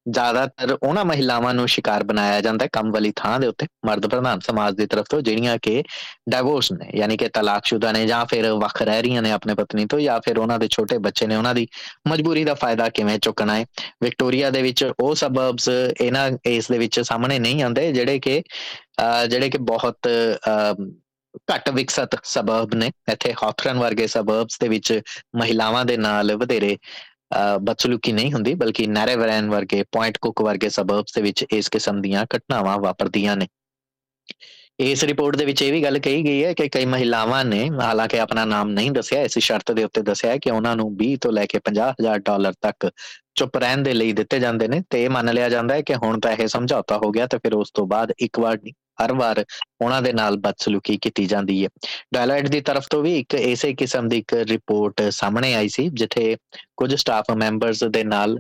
ਜ਼ਿਆਦਾਤਰ 0.10 0.72
ਉਹਨਾਂ 0.84 1.04
ਮਹਿਲਾਵਾਂ 1.06 1.54
ਨੂੰ 1.54 1.68
ਸ਼ਿਕਾਰ 1.68 2.04
ਬਣਾਇਆ 2.04 2.42
ਜਾਂਦਾ 2.42 2.64
ਹੈ 2.66 2.70
ਕੰਮ 2.74 2.92
ਵਾਲੀ 2.92 3.12
ਥਾਂ 3.16 3.40
ਦੇ 3.40 3.48
ਉੱਤੇ। 3.48 3.68
ਮਰਦ 3.86 4.08
ਪ੍ਰਧਾਨ 4.08 4.40
ਸਮਾਜ 4.40 4.76
ਦੀ 4.76 4.86
ਤਰਫ 4.88 5.06
ਤੋਂ 5.10 5.22
ਜਿਹੜੀਆਂ 5.22 5.58
ਕਿ 5.62 5.84
ਡਿਵੋਰਸ 6.30 6.72
ਨੇ, 6.72 6.90
ਯਾਨੀ 6.96 7.18
ਕਿ 7.18 7.30
ਤਲਾਕਸ਼ੁਦਾ 7.34 7.92
ਨੇ 7.92 8.06
ਜਾਂ 8.08 8.26
ਫਿਰ 8.26 8.52
ਵੱਖ 8.54 8.82
ਰਹਿ 8.82 9.02
ਰਹੀਆਂ 9.02 9.22
ਨੇ 9.22 9.32
ਆਪਣੇ 9.32 9.54
ਪਤਨੀ 9.56 9.86
ਤੋਂ 9.86 10.00
ਜਾਂ 10.00 10.20
ਫਿਰ 10.26 10.38
ਉਹਨਾਂ 10.40 10.60
ਦੇ 10.60 10.68
ਛੋਟੇ 10.68 10.98
ਬੱਚੇ 10.98 11.28
ਨੇ, 11.28 11.36
ਉਹਨਾਂ 11.36 11.56
ਦੀ 11.56 11.68
ਮਜਬੂਰੀ 12.08 12.44
ਦਾ 12.44 12.54
ਫਾਇਦਾ 12.54 12.90
ਕਿਵੇਂ 12.90 13.18
ਚੁੱਕਣਾ 13.20 13.56
ਹੈ। 13.56 13.66
ਵਿਕਟੋਰੀਆ 14.04 14.50
ਦੇ 14.50 14.62
ਵਿੱਚ 14.62 14.86
ਉਹ 15.00 15.16
ਸਬਬਸ 15.16 15.70
ਇਹਨਾਂ 16.02 16.30
ਇਸ 16.46 16.68
ਦੇ 16.72 16.78
ਵਿੱਚ 16.78 17.00
ਸਾਹਮਣੇ 17.00 17.40
ਨਹੀਂ 17.40 17.64
ਆਉਂਦੇ 17.64 17.92
ਜਿਹੜੇ 17.94 18.20
ਕਿ 18.20 18.42
ਜਿਹੜੇ 19.30 19.50
ਕਿ 19.50 19.58
ਬਹੁਤ 19.58 20.08
ਘੱਟ 21.54 21.70
ਵਿਕਸਤ 21.70 22.16
ਸਬਬ 22.24 22.74
ਨੇ। 22.76 22.92
ਇੱਥੇ 23.12 23.34
ਹਾਥਰਨ 23.44 23.80
ਵਰਗੇ 23.80 24.08
ਸਬਬਸ 24.08 24.60
ਦੇ 24.60 24.68
ਵਿੱਚ 24.70 25.00
ਮਹਿਲਾਵਾਂ 25.36 25.86
ਦੇ 25.86 25.98
ਨਾਲ 25.98 26.36
ਵਧੇਰੇ 26.36 26.78
ਬਦਸਲੂਕੀ 27.62 28.12
ਨਹੀਂ 28.12 28.32
ਹੁੰਦੀ, 28.34 28.54
ਬਲਕਿ 28.54 28.88
ਨੈਰੇਵਰਨ 28.88 29.50
ਵਰਗੇ 29.50 29.84
ਪੁਆਇੰਟ 29.92 30.18
ਕੁਕ 30.22 30.42
ਵਰਗੇ 30.42 30.70
ਸਬਬਸ 30.70 31.14
ਦੇ 31.16 31.22
ਵਿੱਚ 31.22 31.46
ਇਸ 31.52 31.70
ਕਿਸਮ 31.70 32.02
ਦੀਆਂ 32.02 32.26
ਘਟਨਾਵਾਂ 32.36 32.78
ਵਾਪਰਦੀਆਂ 32.80 33.36
ਨੇ। 33.38 33.48
ਇਸ 34.80 35.04
ਰਿਪੋਰਟ 35.04 35.36
ਦੇ 35.36 35.46
ਵਿੱਚ 35.46 35.62
ਇਹ 35.62 35.72
ਵੀ 35.72 35.82
ਗੱਲ 35.84 35.98
ਕਹੀ 36.00 36.24
ਗਈ 36.24 36.44
ਹੈ 36.44 36.54
ਕਿ 36.54 36.68
ਕਈ 36.70 36.86
ਮਹਿਲਾਵਾਂ 36.86 37.44
ਨੇ, 37.46 37.70
ਹਾਲਾਂਕਿ 37.82 38.20
ਆਪਣਾ 38.20 38.46
ਨਾਮ 38.46 38.70
ਨਹੀਂ 38.70 38.92
ਦੱਸਿਆ, 38.92 39.22
ਇਸ 39.22 39.38
ਸ਼ਰਤ 39.40 39.72
ਦੇ 39.72 39.84
ਉੱਤੇ 39.84 40.02
ਦੱਸਿਆ 40.02 40.38
ਕਿ 40.38 40.52
ਉਹਨਾਂ 40.52 40.76
ਨੂੰ 40.76 40.90
20 40.98 41.16
ਤੋਂ 41.22 41.32
ਲੈ 41.32 41.46
ਕੇ 41.46 41.60
50000 41.60 42.20
ਡਾਲਰ 42.26 42.54
ਤੱਕ 42.62 42.90
ਚੁੱਪ 43.36 43.58
ਰਹਿਣ 43.58 43.84
ਦੇ 43.84 43.94
ਲਈ 43.94 44.12
ਦਿੱਤੇ 44.14 44.40
ਜਾਂਦੇ 44.40 44.68
ਨੇ। 44.68 44.82
ਤੇ 44.90 45.04
ਇਹ 45.04 45.10
ਮੰਨ 45.10 45.34
ਲਿਆ 45.34 45.50
ਜਾਂਦਾ 45.50 45.76
ਹੈ 45.76 45.82
ਕਿ 45.82 45.96
ਹੁਣ 45.96 46.20
ਤਾਂ 46.20 46.32
ਇਹ 46.32 46.48
ਸਮਝੌਤਾ 46.48 46.98
ਹੋ 46.98 47.12
ਗਿਆ, 47.12 47.28
ਤੇ 47.28 47.38
ਫਿਰ 47.38 47.54
ਉਸ 47.56 47.72
ਤੋਂ 47.72 47.88
ਬਾਅਦ 47.88 48.12
ਇੱਕ 48.20 48.40
ਵਾਰ 48.40 48.58
ਨਹੀਂ 48.64 48.74
ਹਰ 49.02 49.14
ਵਾਰ 49.14 49.44
ਉਹਨਾਂ 49.82 50.02
ਦੇ 50.02 50.14
ਨਾਲ 50.14 50.38
ਬਦਸਲੂਕੀ 50.38 50.98
ਕੀਤੀ 51.02 51.26
ਜਾਂਦੀ 51.26 51.64
ਹੈ। 51.64 51.70
ਡਾਇਲਾਈਟ 52.14 52.48
ਦੀ 52.50 52.62
ਤਰਫ 52.62 52.88
ਤੋਂ 52.90 53.02
ਵੀ 53.04 53.18
ਇੱਕ 53.20 53.36
ਐਸੇ 53.36 53.74
ਕਿਸਮ 53.74 54.08
ਦੀ 54.10 54.18
ਇੱਕ 54.18 54.34
ਰਿਪੋਰਟ 54.50 55.02
ਸਾਹਮਣੇ 55.12 55.54
ਆਈ 55.56 55.70
ਸੀ, 55.70 55.88
ਜਿੱਥੇ 55.90 56.36
ਕੁਝ 56.78 56.94
ਸਟਾਫ 56.96 57.32
ਮੈਂਬਰਸ 57.38 57.84
ਦੇ 57.84 58.04
ਨਾਲ 58.04 58.40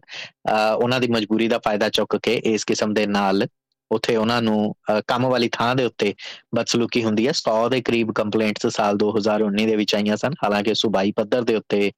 ਉਹਨਾਂ 0.75 1.00
ਦੀ 1.00 1.07
ਮਜਬੂਰੀ 1.12 1.48
ਦਾ 1.48 1.60
ਫਾਇਦਾ 1.66 1.90
ਚੁੱਕ 1.90 2.18
ਕੇ 2.24 2.42
ਇਸ 2.46 2.66
ਕਿਸਮ 2.66 2.94
ਦੇ 2.94 3.06
ਨਾਲ 3.07 3.48
ਉਥੇ 3.92 4.16
ਉਹਨਾਂ 4.16 4.42
ਨੂੰ 4.42 4.74
ਕੰਮ 5.07 5.25
ਵਾਲੀ 5.28 5.48
ਥਾਂ 5.52 5.75
ਦੇ 5.75 5.84
ਉੱਤੇ 5.86 6.13
ਬਦਸਲੂਕੀ 6.56 7.04
ਹੁੰਦੀ 7.04 7.28
ਹੈ। 7.28 7.31
100 7.34 7.68
ਦੇ 7.69 7.81
ਕਰੀਬ 7.81 8.12
ਕੰਪਲੇਂਟਸ 8.16 8.68
ਸਾਲ 8.75 8.98
2019 8.98 9.66
ਦੇ 9.68 9.75
ਵਿੱਚ 9.75 9.96
ਆਈਆਂ 9.96 10.18
ਸਨ। 10.18 10.34
ਹਾਲਾਂਕਿ 10.44 10.74
ਸੁਬਾਈ 10.75 11.12
ਪੱਧਰ 11.12 11.42
ਦੇ 11.42 11.56
ਉੱਤੇ 11.56 11.92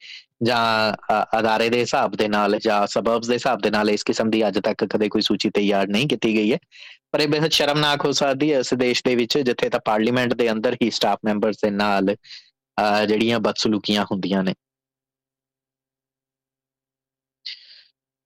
ਜਾਂ 0.44 0.62
ਅਦਾਰੇ 1.40 1.70
ਦੇ 1.70 1.80
ਹਿਸਾਬ 1.80 2.16
ਦੇ 2.16 2.28
ਨਾਲ 2.28 2.58
ਜਾਂ 2.64 2.86
ਸਬਬਸ 2.88 3.28
ਦੇ 3.28 3.34
ਹਿਸਾਬ 3.34 3.62
ਦੇ 3.62 3.70
ਨਾਲ 3.70 3.90
ਇਸ 3.90 4.04
ਕਿਸਮ 4.04 4.30
ਦੀ 4.30 4.48
ਅੱਜ 4.48 4.60
ਤੱਕ 4.60 4.84
ਕਦੇ 4.86 5.10
ਕੋਈ 5.10 5.22
ਸੂਚੀ 5.22 5.50
ਤਿਆਰ 5.50 5.88
ਨਹੀਂ 5.88 6.08
ਕੀਤੀ 6.08 6.36
ਗਈ 6.36 6.52
ਹੈ। 6.54 6.58
ਪਰ 7.14 7.20
ਇਹ 7.20 7.28
ਬਹੁਤ 7.28 7.52
ਸ਼ਰਮਨਾਕ 7.52 8.06
ਹੋ 8.06 8.12
ਸਕਦੀ 8.12 8.52
ਹੈ 8.54 8.60
ਇਸ 8.60 8.74
ਦੇਸ਼ 8.74 9.02
ਦੇ 9.06 9.16
ਵਿੱਚ, 9.16 9.38
ਜਿੱਥੇ 9.40 9.70
ਤਾਂ 9.70 9.80
ਪਾਰਲੀਮੈਂਟ 9.86 10.34
ਦੇ 10.34 10.52
ਅੰਦਰ 10.52 10.76
ਹੀ 10.82 10.90
ਸਟਾਫ 10.92 11.20
ਮੈਂਬਰਸ 11.26 11.58
ਦੇ 11.64 11.70
ਨਾਲ 11.72 12.16
ਜਿਹੜੀਆਂ 13.08 13.40
ਬਦਸਲੂਕੀਆਂ 13.40 14.06
ਹੁੰਦੀਆਂ 14.12 14.44
ਨੇ। 14.44 14.54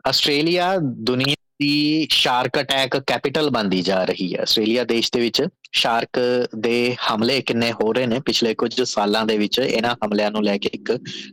ਆਸਟ੍ਰੇਲੀਆ 0.05 0.75
ਦੁਨੀਆ 1.09 1.35
ਦੀ 1.61 2.07
ਸ਼ਾਰਕ 2.09 2.59
ਅਟੈਕ 2.59 2.97
ਕੈਪੀਟਲ 2.97 3.49
ਬੰਦੀ 3.49 3.81
ਜਾ 3.81 4.03
ਰਹੀ 4.03 4.35
ਹੈ। 4.35 4.41
ਆਸਟ੍ਰੇਲੀਆ 4.41 4.83
ਦੇਸ਼ 4.83 5.11
ਦੇ 5.13 5.19
ਵਿੱਚ 5.21 5.43
ਸ਼ਾਰਕ 5.71 6.19
ਦੇ 6.55 6.95
ਹਮਲੇ 6.95 7.41
ਕਿੰਨੇ 7.41 7.71
ਹੋ 7.71 7.93
ਰਹੇ 7.93 8.05
ਨੇ? 8.05 8.19
ਪਿਛਲੇ 8.19 8.53
ਕੁਝ 8.53 8.81
ਸਾਲਾਂ 8.81 9.25
ਦੇ 9.25 9.37
ਵਿੱਚ 9.37 9.59
ਇਹਨਾਂ 9.59 9.95
ਹਮਲਿਆਂ 10.05 10.31
ਨੂੰ 10.31 10.43
ਲੈ 10.43 10.57
ਕੇ 10.57 10.69
ਇੱਕ 10.73 10.91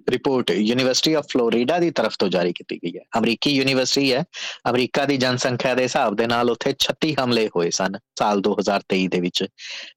ਰਿਪੋਰਟ 0.09 0.51
ਯੂਨੀਵਰਸਿਟੀ 0.51 1.15
ਆਫ 1.15 1.27
ਫਲੋਰੀਡਾ 1.33 1.79
ਦੀ 1.79 1.91
ਤਰਫ 1.91 2.17
ਤੋਂ 2.19 2.29
ਜਾਰੀ 2.29 2.53
ਕੀਤੀ 2.53 2.77
ਗਈ 2.77 2.93
ਹੈ। 2.97 3.03
ਅਮਰੀਕੀ 3.19 3.51
ਯੂਨੀਵਰਸਿਟੀ 3.51 4.13
ਹੈ। 4.13 4.25
ਅਮਰੀਕਾ 4.71 5.05
ਦੀ 5.05 5.17
ਜਨਸੰਖਿਆ 5.17 5.75
ਦੇ 5.75 5.83
ਹਿਸਾਬ 5.83 6.17
ਦੇ 6.17 6.27
ਨਾਲ 6.27 6.51
ਉੱਥੇ 6.51 6.75
36 6.79 7.15
ਹਮਲੇ 7.25 7.49
ਹੋਏ 7.57 7.71
ਸਨ 7.71 7.99
ਸਾਲ 8.19 8.41
2023 8.41 9.09
ਦੇ 9.09 9.21
ਵਿੱਚ। 9.21 9.45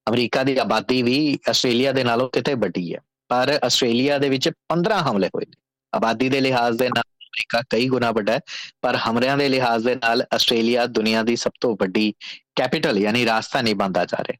ਅਮਰੀਕਾ 0.09 0.43
ਦੀ 0.43 0.57
ਆਬਾਦੀ 0.57 1.01
ਵੀ 1.01 1.37
ਆਸਟ੍ਰੇਲੀਆ 1.49 1.91
ਦੇ 1.91 2.03
ਨਾਲੋਂ 2.03 2.29
ਕਿਤੇ 2.29 2.53
ਵੱਡੀ 2.53 2.93
ਹੈ। 2.95 2.99
ਪਰ 3.27 3.59
ਆਸਟ੍ਰੇਲੀਆ 3.63 4.17
ਦੇ 4.17 4.29
ਵਿੱਚ 4.29 4.49
15 4.69 5.01
ਹਮਲੇ 5.01 5.27
ਹੋਏ 5.27 5.45
ਨੇ। 5.49 5.57
ਆਬਾਦੀ 5.95 6.29
ਦੇ 6.29 6.41
ਲਿਹਾਜ਼ 6.41 6.77
ਦੇ 6.77 6.89
ਨਾਲ 6.89 7.03
ਅਮਰੀਕਾ 7.31 7.61
ਕਈ 7.69 7.87
ਗੁਣਾ 7.89 8.11
ਵੱਡਾ 8.11 8.33
ਹੈ, 8.33 8.39
ਪਰ 8.81 8.95
ਹਮਰਿਆਂ 8.99 9.37
ਦੇ 9.37 9.49
ਲਿਹਾਜ਼ 9.49 9.85
ਦੇ 9.85 9.95
ਨਾਲ 9.95 10.23
ਆਸਟ੍ਰੇਲੀਆ 10.35 10.85
ਦੁਨੀਆ 10.87 11.23
ਦੀ 11.23 11.35
ਸਭ 11.35 11.51
ਤੋਂ 11.61 11.75
ਵੱਡੀ 11.81 12.13
ਕੈਪੀਟਲ 12.55 12.97
ਯਾਨੀ 12.99 13.25
ਰਾਜਧਾਨੀ 13.25 13.73
ਬਣਦਾ 13.73 14.05
ਜਾ 14.05 14.23
ਰਿਹਾ 14.23 14.37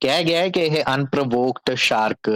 ਕਿਹਾ 0.00 0.22
ਗਿਆ 0.22 0.40
ਹੈ 0.40 0.48
ਕਿ 0.48 0.60
ਇਹ 0.60 0.82
ਅਨਪ੍ਰੋਵੋਕਡ 0.94 1.74
ਸ਼ਾਰਕ 1.76 2.30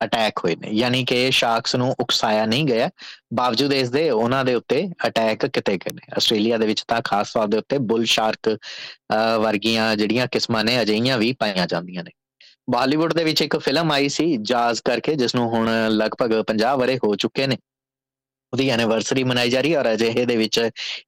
ਅਟੈਕ 0.00 0.38
ਹੋਏ 0.44 0.54
ਨੇ, 0.56 0.68
ਯਾਨੀ 0.72 1.04
ਕਿ 1.04 1.30
ਸ਼ਾਰਕਸ 1.30 1.74
ਨੂੰ 1.76 1.94
ਉਕਸਾਇਆ 2.00 2.44
ਨਹੀਂ 2.46 2.64
ਗਿਆ, 2.64 2.88
ਬਾਵਜੂਦ 3.34 3.72
ਇਸ 3.72 3.90
ਦੇ 3.90 4.08
ਉਹਨਾਂ 4.10 4.44
ਦੇ 4.44 4.54
ਉੱਤੇ 4.54 4.82
ਅਟੈਕ 5.06 5.44
ਕਿਤੇ 5.46 5.76
ਗਏ 5.76 5.92
ਨੇ। 5.94 6.12
ਆਸਟ੍ਰੇਲੀਆ 6.16 6.58
ਦੇ 6.58 6.66
ਵਿੱਚ 6.66 6.82
ਤਾਂ 6.88 7.00
ਖਾਸ 7.04 7.32
ਤੌਰ 7.32 7.46
ਦੇ 7.46 7.58
ਉੱਤੇ 7.58 7.78
ਬੁੱਲ 7.90 8.04
ਸ਼ਾਰਕ 8.14 8.48
ਵਰਗੀਆਂ 9.40 9.94
ਜਿਹੜੀਆਂ 9.96 10.26
ਕਿਸਮਾਂ 10.32 10.64
ਨੇ 10.64 10.80
ਅਜਈਆਂ 10.82 11.18
ਵੀ 11.18 11.32
ਪਾਈਆਂ 11.40 11.66
ਜਾਂਦੀਆਂ 11.66 12.04
ਨੇ। 12.04 12.10
ਬਾਲੀਵੁੱਡ 12.70 13.12
ਦੇ 13.12 13.24
ਵਿੱਚ 13.24 13.42
ਇੱਕ 13.42 13.56
ਫਿਲਮ 13.58 13.92
ਆਈ 13.92 14.08
ਸੀ, 14.08 14.36
ਜਾਜ਼ 14.42 14.80
ਕਰਕੇ 14.84 15.14
ਜਿਸ 15.14 15.34
ਨੂੰ 15.34 15.48
ਹੁਣ 15.50 15.70
ਲਗਭਗ 15.90 16.32
50 16.46 16.76
ਵਰੇ 16.78 16.96
ਹੋ 17.04 17.14
ਚੁੱਕੇ 17.16 17.46
ਨੇ। 17.46 17.56
ਉਹਦੀ 18.52 18.68
ਐਨੀਵਰਸਰੀ 18.70 19.24
ਮਨਾਈ 19.24 19.50
ਜਾ 19.50 19.60
ਰਹੀ 19.60 19.72
ਹੈ 19.74 19.78
ਔਰ 19.78 19.92
ਅਜੇ 19.92 20.24
ਦੇ 20.26 20.36
ਵਿੱਚ 20.36 20.58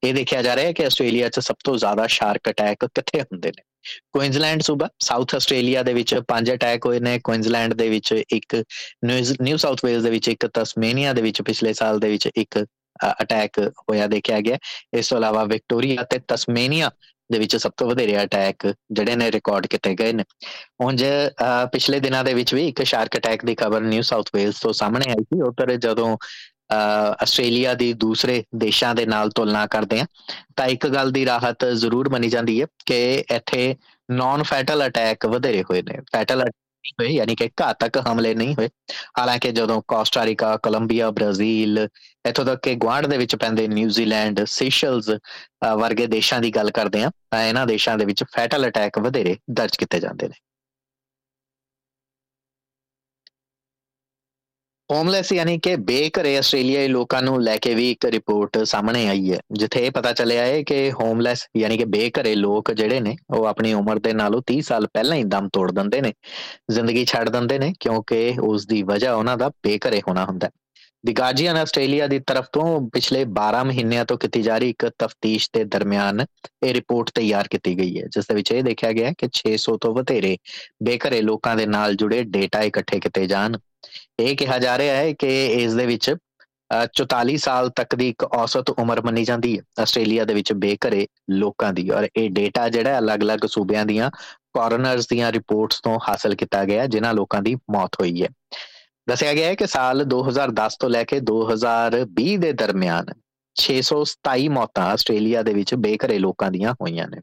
ਇਹ 0.03 0.13
ਦੇਖਿਆ 0.13 0.41
ਜਾ 0.41 0.55
ਰਿਹਾ 0.55 0.65
ਹੈ 0.67 0.71
ਕਿ 0.73 0.85
ਆਸਟ੍ਰੇਲੀਆ 0.85 1.29
'ਚ 1.29 1.39
ਸਭ 1.39 1.55
ਤੋਂ 1.63 1.77
ਜ਼ਿਆਦਾ 1.77 2.07
ਸ਼ਾਰਕ 2.09 2.49
ਅਟੈਕ 2.49 2.85
ਕਿੱਥੇ 2.85 3.21
ਹੁੰਦੇ 3.21 3.49
ਨੇ? 3.49 3.63
ਕੁਇਨਜ਼ਲੈਂਡ 4.13 4.61
ਸੂਬਾ 4.61 4.87
ਸਾਊਥ 4.99 5.33
ਆਸਟ੍ਰੇਲੀਆ 5.35 5.81
ਦੇ 5.83 5.93
ਵਿੱਚ 5.93 6.13
ਪੰਜ 6.27 6.51
ਅਟੈਕ 6.51 6.85
ਹੋਏ 6.85 6.99
ਨੇ 6.99 7.17
ਕੁਇਨਜ਼ਲੈਂਡ 7.23 7.73
ਦੇ 7.73 7.89
ਵਿੱਚ 7.89 8.13
ਇੱਕ 8.13 8.55
ਨਿਊ 9.05 9.57
ਸਾਊਥ 9.57 9.83
ਵੇਲਸ 9.85 10.03
ਦੇ 10.03 10.09
ਵਿੱਚ 10.09 10.29
ਇੱਕ 10.29 10.45
ਤਸਮੇਨੀਆ 10.53 11.13
ਦੇ 11.13 11.21
ਵਿੱਚ 11.21 11.41
ਪਿਛਲੇ 11.41 11.73
ਸਾਲ 11.73 11.99
ਦੇ 11.99 12.09
ਵਿੱਚ 12.09 12.27
ਇੱਕ 12.35 12.63
ਅਟੈਕ 13.21 13.59
ਹੋਇਆ 13.59 14.07
ਦੇਖਿਆ 14.07 14.39
ਗਿਆ। 14.41 14.57
ਇਸ 14.97 15.07
ਤੋਂ 15.09 15.17
ਇਲਾਵਾ 15.17 15.43
ਵਿਕਟੋਰੀਆ 15.45 16.03
ਤੇ 16.11 16.19
ਤਸਮੇਨੀਆ 16.27 16.89
ਦੇ 17.29 17.39
ਵਿੱਚ 17.39 17.55
ਸਭ 17.57 17.71
ਤੋਂ 17.77 17.87
ਵਧੇਰੇ 17.87 18.21
ਅਟੈਕ 18.23 18.67
ਜਿਹੜੇ 18.91 19.15
ਨੇ 19.15 19.31
ਰਿਕਾਰਡ 19.31 19.67
ਕੀਤੇ 19.67 19.93
ਗਏ 19.99 20.13
ਨੇ। 20.13 20.23
ਉਂਝ 20.85 21.03
ਪਿਛਲੇ 21.71 21.99
ਦਿਨਾਂ 21.99 22.23
ਦੇ 22.23 22.33
ਵਿੱਚ 22.33 22.53
ਵੀ 22.55 22.67
ਇੱਕ 22.67 22.83
ਸ਼ਾਰਕ 22.83 23.17
ਅਟੈਕ 23.17 23.45
ਦੀ 23.45 23.55
ਖਬਰ 23.55 23.81
ਨਿਊ 23.81 24.01
ਸਾਊਥ 24.01 24.29
ਵੇਲਸ 24.35 24.59
ਤੋਂ 24.59 24.73
ਸਾਹਮਣੇ 24.73 25.09
ਆਈ 25.11 25.23
ਸੀ। 25.23 25.41
ਉਧਰ 25.41 25.75
ਜਦੋਂ 25.77 26.15
ਆਸਟ੍ਰੇਲੀਆ 26.71 27.73
ਦੀ 27.73 27.91
ਦੂਸਰੇ 27.93 28.43
ਦੇਸ਼ਾਂ 28.55 28.93
ਦੇ 28.95 29.05
ਨਾਲ 29.05 29.29
ਤੁਲਨਾ 29.29 29.65
ਕਰਦੇ 29.67 29.99
ਆ 29.99 30.05
ਤਾਂ 30.55 30.65
ਇੱਕ 30.67 30.87
ਗੱਲ 30.87 31.11
ਦੀ 31.11 31.25
ਰਾਹਤ 31.25 31.65
ਜ਼ਰੂਰ 31.65 32.09
ਮੰਨੀ 32.09 32.29
ਜਾਂਦੀ 32.29 32.61
ਹੈ 32.61 32.67
ਕਿ 32.85 33.23
ਇੱਥੇ 33.31 33.75
ਨਾਨ 34.11 34.43
ਫੈਟਲ 34.43 34.85
ਅਟੈਕ 34.87 35.25
ਵਧੇਰੇ 35.25 35.63
ਹੋਏ 35.63 35.81
ਨੇ। 35.81 35.99
ਫੈਟਲ 36.11 36.41
ਹੋਏ, 36.41 37.07
ਯਾਨੀ 37.07 37.35
ਕਿ 37.35 37.49
ਘਾਤਕ 37.61 37.97
ਹਮਲੇ 38.07 38.33
ਨਹੀਂ 38.35 38.55
ਹੋਏ। 38.55 38.69
ਹਾਲਾਂਕਿ 39.19 39.51
ਜਦੋਂ 39.51 39.81
ਕੋਸਟਾਰੀਕਾ 39.87 40.55
ਕੋਲੰਬੀਆ, 40.57 41.09
ਬ੍ਰਾਜ਼ੀਲ, 41.11 41.87
ਇਥੋਂ 42.29 42.45
ਤੱਕ 42.45 42.61
ਕਿ 42.63 42.75
ਗਵਾਂਡ 42.75 43.07
ਦੇ 43.07 43.17
ਵਿੱਚ 43.17 43.35
ਪੈਂਦੇ 43.35 43.67
ਨਿਊਜ਼ੀਲੈਂਡ 43.67 44.43
ਸੀਸ਼ਲਸ 44.45 45.09
ਵਰਗੇ 45.77 46.07
ਦੇਸ਼ਾਂ 46.07 46.39
ਦੀ 46.39 46.51
ਗੱਲ 46.51 46.71
ਕਰਦੇ 46.71 47.03
ਆ 47.03 47.09
ਤਾਂ 47.31 47.43
ਇਹਨਾਂ 47.45 47.65
ਦੇਸ਼ਾਂ 47.67 47.97
ਦੇ 47.97 48.05
ਵਿੱਚ 48.05 48.23
ਫੈਟਲ 48.23 48.67
ਅਟੈਕ 48.67 48.99
ਵਧੇਰੇ 48.99 49.37
ਦਰਜ 49.51 49.75
ਕੀਤੇ 49.77 49.99
ਜਾਂਦੇ 49.99 50.27
ਨੇ। 50.27 50.35
ਹੋਮਲੈਸ 54.93 55.31
ਯਾਨੀ 55.33 55.57
ਕਿ 55.59 55.75
ਬੇਘਰੇ 55.75 56.37
ਆਸਟ੍ਰੇਲੀਆਈ 56.37 56.87
ਲੋਕਾਂ 56.87 57.21
ਨੂੰ 57.21 57.41
ਲੈ 57.43 57.57
ਕੇ 57.57 57.73
ਵੀ 57.75 57.91
ਇੱਕ 57.91 58.05
ਰਿਪੋਰਟ 58.05 58.57
ਸਾਹਮਣੇ 58.63 59.07
ਆਈ 59.07 59.31
ਹੈ, 59.31 59.39
ਜਿੱਥੇ 59.51 59.85
ਇਹ 59.85 59.91
ਪਤਾ 59.91 60.11
ਚੱਲਿਆ 60.13 60.45
ਹੈ 60.45 60.61
ਕਿ 60.63 60.91
ਹੋਮਲੈਸ 60.91 61.47
ਯਾਨੀ 61.57 61.77
ਕਿ 61.77 61.85
ਬੇਘਰੇ 61.85 62.35
ਲੋਕ 62.35 62.71
ਜਿਹੜੇ 62.71 62.99
ਨੇ, 62.99 63.15
ਉਹ 63.29 63.45
ਆਪਣੀ 63.45 63.73
ਉਮਰ 63.73 63.99
ਦੇ 63.99 64.13
ਨਾਲੋਂ 64.13 64.41
30 64.41 64.61
ਸਾਲ 64.61 64.87
ਪਹਿਲਾਂ 64.87 65.17
ਹੀ 65.17 65.23
ਦਮ 65.23 65.47
ਤੋੜ 65.53 65.71
ਦਿੰਦੇ 65.71 66.01
ਨੇ, 66.01 66.13
ਜ਼ਿੰਦਗੀ 66.71 67.05
ਛੱਡ 67.05 67.29
ਦਿੰਦੇ 67.29 67.59
ਨੇ, 67.59 67.73
ਕਿਉਂਕਿ 67.79 68.33
ਉਸ 68.41 68.67
ਦੀ 68.67 68.83
ਵਜ੍ਹਾ 68.83 69.13
ਉਹਨਾਂ 69.13 69.37
ਦਾ 69.37 69.49
ਬੇਘਰੇ 69.49 70.01
ਹੋਣਾ 70.07 70.25
ਹੁੰਦਾ 70.25 70.47
ਹੈ। 70.47 70.51
ਦੀ 71.05 71.13
ਗਾਰਡੀਅਨ 71.13 71.57
ਆਸਟ੍ਰੇਲੀਆ 71.57 72.07
ਦੀ 72.07 72.19
ਤਰਫ 72.19 72.45
ਤੋਂ 72.53 72.89
ਪਿਛਲੇ 72.89 73.25
12 73.25 73.63
ਮਹੀਨਿਆਂ 73.63 74.05
ਤੋਂ 74.05 74.17
ਕੀਤੀ 74.17 74.41
ਜਾ 74.41 74.57
ਰਹੀ 74.57 74.69
ਇੱਕ 74.69 74.85
ਤਫਤੀਸ਼ 74.99 75.49
ਦੇ 75.53 75.63
ਦਰਮਿਆਨ 75.63 76.25
ਇਹ 76.65 76.73
ਰਿਪੋਰਟ 76.73 77.09
ਤਿਆਰ 77.09 77.47
ਕੀਤੀ 77.47 77.77
ਗਈ 77.77 77.97
ਹੈ, 77.97 78.05
ਜਿਸ 78.05 78.27
ਦੇ 78.27 78.35
ਵਿੱਚ 78.35 78.51
ਇਹ 78.51 78.63
ਦੇਖਿਆ 78.63 78.91
ਗਿਆ 78.91 79.11
ਕਿ 79.17 79.27
600 79.35 79.77
ਤੋਂ 79.77 79.93
ਵਧੇਰੇ 79.95 80.37
ਬੇਘਰੇ 80.83 81.21
ਲੋਕਾਂ 81.21 81.55
ਦੇ 81.55 81.65
ਨਾਲ 81.65 81.95
ਜੁੜੇ 81.95 82.23
ਡੇਟਾ 82.23 82.61
ਇਕੱਠੇ 82.61 82.99
ਕੀਤੇ 82.99 83.27
ਜਾਣ। 83.27 83.57
ਇਹ 84.19 84.35
ਕਿਹਾ 84.35 84.57
ਜਾ 84.59 84.77
ਰਿਹਾ 84.77 84.95
ਹੈ 84.95 85.13
ਕਿ 85.13 85.45
ਇਸ 85.53 85.73
ਦੇ 85.73 85.85
ਵਿੱਚ 85.85 86.15
44 86.95 87.35
ਸਾਲ 87.37 87.69
ਤੱਕ 87.69 87.95
ਦੀ 87.95 88.09
ਇੱਕ 88.09 88.23
ਔਸਤ 88.23 88.69
ਉਮਰ 88.69 89.01
ਮੰਨੀ 89.01 89.23
ਜਾਂਦੀ 89.23 89.57
ਹੈ। 89.57 89.63
ਆਸਟ੍ਰੇਲੀਆ 89.81 90.25
ਦੇ 90.25 90.33
ਵਿੱਚ 90.33 90.53
ਬੇਘਰੇ 90.53 91.07
ਲੋਕਾਂ 91.29 91.73
ਦੀ 91.73 91.89
ਔਰ 91.89 92.07
ਇਹ 92.15 92.29
ਡੇਟਾ 92.29 92.69
ਜਿਹੜਾ 92.69 92.99
ਅਲੱਗ-ਅਲੱਗ 92.99 93.45
ਸੂਬਿਆਂ 93.47 93.85
ਦੀਆਂ 93.85 94.11
ਕੋਰਨਰਸ 94.53 95.07
ਦੀਆਂ 95.07 95.31
ਰਿਪੋਰਟਸ 95.31 95.81
ਤੋਂ 95.83 95.99
ਹਾਸਲ 96.09 96.35
ਕੀਤਾ 96.35 96.65
ਗਿਆ 96.65 96.85
ਜਿਨ੍ਹਾਂ 96.87 97.13
ਲੋਕਾਂ 97.13 97.41
ਦੀ 97.41 97.55
ਮੌਤ 97.55 97.95
ਹੋਈ 98.01 98.23
ਹੈ। 98.23 98.27
ਦੱਸਿਆ 99.09 99.33
ਗਿਆ 99.33 99.47
ਹੈ 99.47 99.55
ਕਿ 99.55 99.67
ਸਾਲ 99.67 100.03
2010 100.05 100.77
ਤੋਂ 100.79 100.89
ਲੈ 100.89 101.03
ਕੇ 101.03 101.19
2020 101.31 102.37
ਦੇ 102.37 102.51
ਦਰਮਿਆਨ 102.53 103.05
627 103.55 104.47
ਮੌਤਾਂ 104.49 104.83
ਆਸਟ੍ਰੇਲੀਆ 104.85 105.41
ਦੇ 105.43 105.53
ਵਿੱਚ 105.53 105.73
ਬੇਘਰੇ 105.75 106.17
ਲੋਕਾਂ 106.19 106.49
ਦੀਆਂ 106.51 106.73
ਹੋਈਆਂ 106.73 107.07
ਨੇ। 107.07 107.17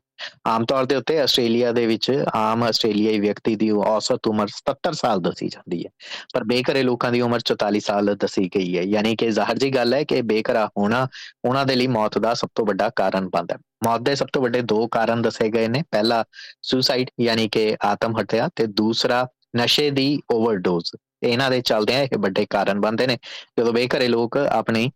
ਆਮ 0.47 0.65
ਤੌਰ 0.65 0.87
ਦੇ 0.87 0.97
ਉੱਤੇ 0.97 1.19
ਆਸਟ੍ਰੇਲੀਆ 1.21 1.73
ਦੇ 1.73 1.87
ਵਿੱਚ 1.87 2.11
ਆਮ 2.35 2.63
ਆਸਟ੍ਰੇਲੀਆਈ 2.63 3.21
ਵਿਅਕਤੀ 3.21 3.55
ਦੀ 3.57 3.71
ਔਸਤ 3.71 4.29
ਉਮਰ 4.29 4.49
77 4.49 4.93
ਸਾਲ 4.93 5.21
ਦੱਸੀ 5.21 5.49
ਜਾਂਦੀ 5.49 5.85
ਹੈ, 5.85 5.91
ਪਰ 6.35 6.45
ਬੇਘਰੇ 6.45 6.83
ਲੋਕਾਂ 6.83 7.13
ਦੀ 7.13 7.21
ਉਮਰ 7.21 7.41
44 7.41 7.81
ਸਾਲ 7.81 8.15
ਦੱਸੀ 8.17 8.49
ਗਈ 8.57 8.77
ਹੈ। 8.79 8.83
ਯਾਨੀ 8.83 9.17
ਕਿ 9.17 9.31
ਜ਼ਾਹਰ 9.31 9.59
ਜੀ 9.59 9.71
ਗੱਲ 9.71 9.95
ਹੈ 9.95 10.03
ਕਿ 10.05 10.23
ਬੇਘਰਾ 10.23 10.67
ਹੋਣਾ 10.79 11.07
ਉਹਨਾਂ 11.45 11.67
ਦੇ 11.67 11.77
ਲਈ 11.77 11.87
ਮੌਤ 11.87 12.19
ਦਾ 12.19 12.35
ਸਭ 12.35 12.49
ਤੋਂ 12.55 12.67
ਵੱਡਾ 12.67 12.91
ਕਾਰਨ 12.97 13.29
ਬਣਦਾ 13.29 13.55
ਹੈ। 13.55 13.59
ਮੌਤ 13.87 14.01
ਦੇ 14.01 14.15
ਸਭ 14.15 14.27
ਤੋਂ 14.33 14.43
ਵੱਡੇ 14.43 14.63
ਦੋ 14.63 14.87
ਕਾਰਨ 14.89 15.23
ਦੱਸੇ 15.23 15.49
ਗਏ 15.49 15.69
ਨੇ। 15.69 15.83
ਪਹਿਲਾ 15.91 16.25
ਸੁਸਾਈਡ 16.63 17.11
ਯਾਨੀ 17.21 17.49
ਕਿ 17.49 17.77
ਆਤਮ 17.85 18.19
ਹੱਤਿਆ 18.21 18.49
ਤੇ 18.57 18.67
ਦੂਸਰਾ, 18.67 19.27
ਨਸ਼ੇ 19.57 19.91
ਦੀ 19.91 20.21
ਓਵਰਡੋਜ਼ 20.31 20.91
ਇਹਨਾਂ 21.23 21.51
ਦੇ 21.51 21.61
ਚੱਲਦੇ 21.61 21.95
ਆ 21.95 22.03
ਇਹ 22.03 22.19
ਵੱਡੇ 22.19 22.47
ਕਾਰਨ 22.51 22.81
ਬਣਦੇ 22.81 23.07
ਨੇ। 23.07 23.17
ਜਦੋਂ 23.59 23.73
ਬੇਘਰੇ 23.73 24.09
ਲੋਕ 24.09 24.37
ਆਪਣੀ 24.37 24.91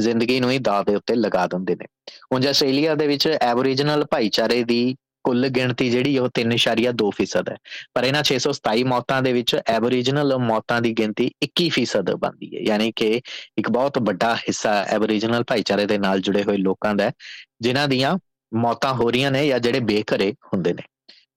ਜ਼ਿੰਦਗੀ 0.00 0.40
ਨੂੰ 0.40 0.50
ਹੀ 0.50 0.58
ਦਾਅ 0.58 0.82
ਦੇ 0.82 0.94
ਉੱਤੇ 0.94 1.14
ਲਗਾ 1.14 1.46
ਦਿੰਦੇ 1.46 1.74
ਨੇ। 1.74 1.86
ਉਂਝ 2.32 2.46
ਆਸਟ੍ਰੇਲੀਆ 2.46 2.94
ਦੇ 2.94 3.06
ਵਿੱਚ 3.06 3.28
ਐਬੋਰੀਜਨਲ 3.28 4.04
ਭਾਈਚਾਰੇ 4.04 4.64
ਦੀ 4.64 4.96
ਕੁੱਲ 5.24 5.48
ਗਿਣਤੀ 5.48 5.90
ਜਿਹੜੀ 5.90 6.18
ਉਹ 6.18 6.28
3.2% 6.28 7.50
ਹੈ। 7.50 7.56
ਪਰ 7.94 8.04
ਇਹਨਾਂ 8.04 8.22
627 8.24 8.82
ਮੌਤਾਂ 8.84 9.22
ਦੇ 9.22 9.32
ਵਿੱਚ 9.32 9.56
ਐਬੋਰੀਜਨਲ 9.66 10.38
ਮੌਤਾਂ 10.38 10.80
ਦੀ 10.80 10.92
ਗਿਣਤੀ 10.92 11.30
21% 11.42 12.16
ਬਣਦੀ 12.16 12.56
ਹੈ। 12.56 12.60
ਯਾਨੀ 12.60 12.92
ਕਿ 12.96 13.20
ਇੱਕ 13.58 13.70
ਬਹੁਤ 13.70 13.98
ਵੱਡਾ 13.98 14.36
ਹਿੱਸਾ 14.36 14.82
ਐਬੋਰੀਜਨਲ 14.82 15.44
ਭਾਈਚਾਰੇ 15.44 15.86
ਦੇ 15.86 15.98
ਨਾਲ 15.98 16.20
ਜੁੜੇ 16.20 16.42
ਹੋਏ 16.42 16.56
ਲੋਕਾਂ 16.56 16.94
ਦਾ 16.94 17.10
ਜਿਨ੍ਹਾਂ 17.60 17.88
ਦੀਆਂ 17.88 18.18
ਮੌਤਾਂ 18.54 18.94
ਹੋ 18.94 19.10
ਰਹੀਆਂ 19.10 19.30
ਨੇ 19.30 19.46
ਜਾਂ 19.46 19.58
ਜਿਹੜੇ 19.58 19.80
ਬੇਘਰੇ 19.80 20.32
ਹੁੰਦੇ 20.32 20.72
ਨੇ। 20.72 20.82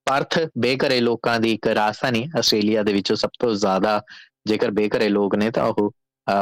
ਪਰਥ 0.05 0.39
ਬੇਘਰੇ 0.57 0.99
ਲੋਕਾਂ 0.99 1.39
ਦੀ 1.39 1.53
ਇੱਕ 1.53 1.67
ਰਾਜਧਾਨੀ 1.67 2.29
ਆਸਟ੍ਰੇਲੀਆ 2.37 2.83
ਦੇ 2.83 2.93
ਵਿੱਚ 2.93 3.13
ਸਭ 3.13 3.29
ਤੋਂ 3.39 3.55
ਜ਼ਿਆਦਾ 3.55 4.01
ਜੇਕਰ 4.47 4.71
ਬੇਘਰੇ 4.71 5.09
ਲੋਕ 5.09 5.35
ਨੇ 5.35 5.51
ਤਾਂ 5.51 5.63
ਉਹ 5.63 5.91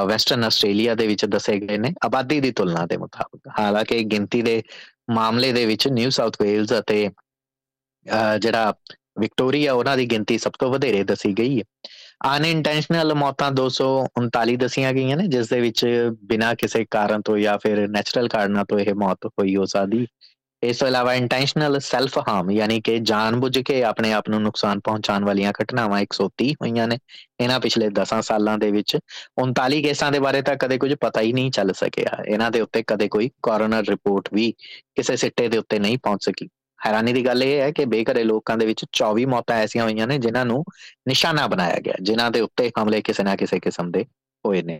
ਵੈਸਟਰਨ 0.07 0.43
ਆਸਟ੍ਰੇਲੀਆ 0.43 0.95
ਦੇ 0.95 1.07
ਵਿੱਚ 1.07 1.25
ਦੱਸੇ 1.25 1.57
ਗਏ 1.59 1.77
ਨੇ, 1.77 1.93
ਆਬਾਦੀ 2.05 2.39
ਦੀ 2.41 2.51
ਤੁਲਨਾ 2.51 2.85
ਦੇ 2.85 2.97
ਮੁਤਾਬਕ। 2.97 3.49
ਹਾਲਾਂਕਿ 3.59 4.03
ਗਿਣਤੀ 4.03 4.41
ਦੇ 4.41 4.61
ਮਾਮਲੇ 5.11 5.51
ਦੇ 5.53 5.65
ਵਿੱਚ 5.65 5.87
ਨਿਊ 5.87 6.09
ਸਾਊਥ 6.09 6.41
ਵੇਲਜ਼ 6.41 6.73
ਅਤੇ 6.79 7.09
ਜਿਹੜਾ 8.39 8.73
ਵਿਕਟੋਰੀਆ 9.19 9.73
ਉਹਨਾਂ 9.73 9.95
ਦੀ 9.97 10.05
ਗਿਣਤੀ 10.05 10.37
ਸਭ 10.37 10.51
ਤੋਂ 10.59 10.71
ਵਧੇਰੇ 10.71 11.03
ਦੱਸੀ 11.03 11.33
ਗਈ 11.33 11.59
ਹੈ। 11.59 11.63
ਅਨਇੰਟੈਂਸ਼ਨਲ 12.37 13.13
ਮੌਤਾਂ 13.13 13.51
239 13.51 14.55
ਦਸੀਆਂ 14.57 14.93
ਗਈਆਂ 14.93 15.17
ਨੇ, 15.17 15.27
ਜਿਸ 15.27 15.49
ਦੇ 15.49 15.59
ਵਿੱਚ 15.61 15.85
ਬਿਨਾਂ 16.23 16.53
ਕਿਸੇ 16.55 16.85
ਕਾਰਨ 16.91 17.21
ਤੋਂ 17.21 17.37
ਜਾਂ 17.37 17.57
ਫਿਰ 17.57 17.87
ਨੈਚੁਰਲ 17.89 18.27
ਕਾਰਨਾਂ 18.27 18.65
ਤੋਂ 18.65 18.79
ਇਹ 18.79 18.93
ਮੌਤ 18.95 19.25
ਹੋਈ, 19.25 19.55
ਹੋ 19.55 19.65
ਸਕਦੀ 19.65 20.05
ਇਸ 20.63 20.77
ਤੋਂ 20.77 20.87
ਇਲਾਵਾ 20.87 21.13
ਇੰਟੈਂਸ਼ਨਲ 21.13 21.79
ਸੈਲਫ 21.79 22.17
ਹਾਰਮ 22.17 22.51
ਯਾਨੀ 22.51 22.81
ਕਿ 22.81 22.97
ਜਾਣਬੁੱਝ 22.99 23.59
ਕੇ 23.59 23.83
ਆਪਣੇ 23.83 24.11
ਆਪ 24.13 24.29
ਨੂੰ 24.29 24.41
ਨੁਕਸਾਨ 24.41 24.79
ਪਹੁੰਚਾਉਣ 24.79 25.25
ਵਾਲੀਆਂ 25.25 25.53
ਘਟਨਾਵਾਂ 25.63 26.01
130 26.01 26.53
ਹੋਈਆਂ 26.53 26.87
ਨੇ। 26.87 26.97
ਇਹਨਾਂ 27.39 27.59
ਪਿਛਲੇ 27.59 27.89
10 27.89 28.21
ਸਾਲਾਂ 28.21 28.57
ਦੇ 28.57 28.71
ਵਿੱਚ 28.71 28.97
39 29.43 29.81
ਕੇਸਾਂ 29.83 30.11
ਦੇ 30.11 30.19
ਬਾਰੇ 30.19 30.41
ਤਾਂ 30.41 30.55
ਕਦੇ 30.55 30.77
ਕੁਝ 30.77 30.93
ਪਤਾ 31.01 31.21
ਹੀ 31.21 31.33
ਨਹੀਂ 31.33 31.51
ਚੱਲ 31.51 31.73
ਸਕਿਆ। 31.73 32.23
ਇਹਨਾਂ 32.27 32.51
ਦੇ 32.51 32.61
ਉੱਤੇ 32.61 32.83
ਕਦੇ 32.87 33.07
ਕੋਈ 33.07 33.29
ਕੋਰੋਨਰ 33.43 33.83
ਰਿਪੋਰਟ 33.89 34.29
ਵੀ 34.33 34.51
ਕਿਸੇ 34.95 35.15
ਸਿੱਟੇ 35.15 35.47
ਦੇ 35.47 35.57
ਉੱਤੇ 35.57 35.79
ਨਹੀਂ 35.79 35.97
ਪਹੁੰਚ 35.97 36.25
ਸਕੀ। 36.25 36.49
ਹੈਰਾਨੀ 36.85 37.13
ਦੀ 37.13 37.25
ਗੱਲ 37.25 37.43
ਇਹ 37.43 37.59
ਹੈ 37.61 37.71
ਕਿ 37.71 37.85
ਬੇਘਰੇ 37.85 38.23
ਲੋਕਾਂ 38.23 38.57
ਦੇ 38.57 38.65
ਵਿੱਚ 38.65 38.85
24 38.91 39.25
ਮੌਤਾਂ 39.25 39.55
ਐਸੀਆਂ 39.55 39.83
ਹੋਈਆਂ 39.83 40.07
ਨੇ 40.07 40.17
ਜਿਨ੍ਹਾਂ 40.17 40.45
ਨੂੰ 40.45 40.63
ਨਿਸ਼ਾਨਾ 41.07 41.47
ਬਣਾਇਆ 41.47 41.79
ਗਿਆ, 41.79 41.93
ਜਿਨ੍ਹਾਂ 42.01 42.31
ਦੇ 42.31 42.41
ਉੱਤੇ 42.41 42.71
ਹਮਲੇ 42.81 43.01
ਕਿਸੇ 43.01 43.23
ਨਾ 43.23 43.35
ਕਿਸੇ 43.35 43.59
ਕਿਸਮ 43.59 43.91
ਦੇ 43.91 44.05
ਹੋਏ 44.45 44.61
ਨੇ। 44.61 44.79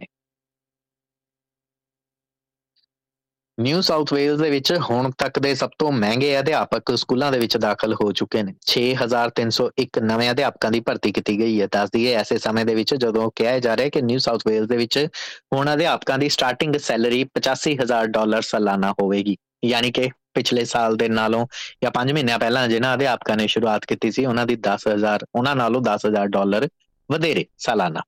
ਨਿਊ 3.59 3.81
ਸਾਊਥ 3.81 4.13
ਵੇਲਜ਼ 4.13 4.41
ਦੇ 4.41 4.49
ਵਿੱਚ 4.49 4.73
ਹੁਣ 4.89 5.11
ਤੱਕ 5.17 5.39
ਦੇ 5.39 5.55
ਸਭ 5.55 5.69
ਤੋਂ 5.79 5.91
ਮਹਿੰਗੇ 5.91 6.39
ਅਧਿਆਪਕ 6.39 6.97
ਸਕੂਲਾਂ 6.97 7.31
ਦੇ 7.31 7.39
ਵਿੱਚ 7.39 7.57
ਦਾਖਲ 7.57 7.93
ਹੋ 7.93 8.11
ਚੁੱਕੇ 8.11 8.43
ਨੇ। 8.43 8.53
6301 8.67 9.99
ਨਵੇਂ 10.01 10.31
ਅਧਿਆਪਕਾਂ 10.31 10.71
ਦੀ 10.71 10.79
ਭਰਤੀ 10.79 11.11
ਕੀਤੀ 11.11 11.39
ਗਈ 11.39 11.61
ਹੈ। 11.61 11.67
ਦੱਸਦੀ 11.71 12.13
ਹੈ 12.13 12.19
ਐਸੇ 12.19 12.37
ਸਮੇਂ 12.37 12.65
ਦੇ 12.65 12.75
ਵਿੱਚ 12.75 12.95
ਜਦੋਂ 12.95 13.31
ਕਿਹਾ 13.35 13.59
ਜਾ 13.59 13.75
ਰਿਹਾ 13.77 13.85
ਹੈ 13.85 13.89
ਕਿ 13.89 14.01
ਨਿਊ 14.01 14.17
ਸਾਊਥ 14.17 14.41
ਵੇਲਜ਼ 14.47 14.69
ਦੇ 14.69 14.77
ਵਿੱਚ 14.77 15.07
ਹੁਣ 15.53 15.73
ਅਧਿਆਪਕਾਂ 15.73 16.17
ਦੀ 16.17 16.29
ਸਟਾਰਟਿੰਗ 16.29 16.75
ਸੈਲਰੀ 16.75 17.25
85000 17.39 18.07
ਡਾਲਰ 18.07 18.41
ਸਾਲਾਨਾ 18.41 18.91
ਹੋਵੇਗੀ। 18.91 19.37
ਯਾਨੀ 19.65 19.91
ਕਿ 19.91 20.09
ਪਿਛਲੇ 20.33 20.65
ਸਾਲ 20.65 20.95
ਦੇ 20.95 21.09
ਨਾਲੋਂ 21.09 21.47
ਜਾਂ 21.83 21.91
5 21.91 22.13
ਮਹੀਨਿਆਂ 22.13 22.39
ਪਹਿਲਾਂ 22.39 22.67
ਜਿਹਨਾਂ 22.67 22.93
ਅਧਿਆਪਕਾਂ 22.93 23.37
ਨੇ 23.37 23.47
ਸ਼ੁਰੂਆਤ 23.47 23.85
ਕੀਤੀ 23.85 24.11
ਸੀ, 24.11 24.25
ਉਹਨਾਂ 24.25 24.45
ਦੀ 24.45 24.55
10000 24.55 25.25
ਉਹਨਾਂ 25.35 25.55
ਨਾਲੋਂ 25.55 25.81
10000 25.81 26.27
ਡਾਲਰ 26.27 26.67
ਵਧੇਰੇ 27.11 27.45
ਸਾਲਾਨਾ। 27.57 28.01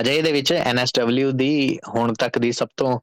ਅਜੇ 0.00 0.20
ਦੇ 0.22 0.32
ਵਿੱਚ 0.32 0.52
ਐਨਐਸਡਬਲਯੂ 0.52 1.30
ਦੀ 1.30 1.78
ਹੁਣ 1.88 2.12
ਤੱਕ 2.14 2.38
ਦੀ 2.38 2.52
ਸਭ 2.52 2.68
ਤੋਂ 2.76 2.98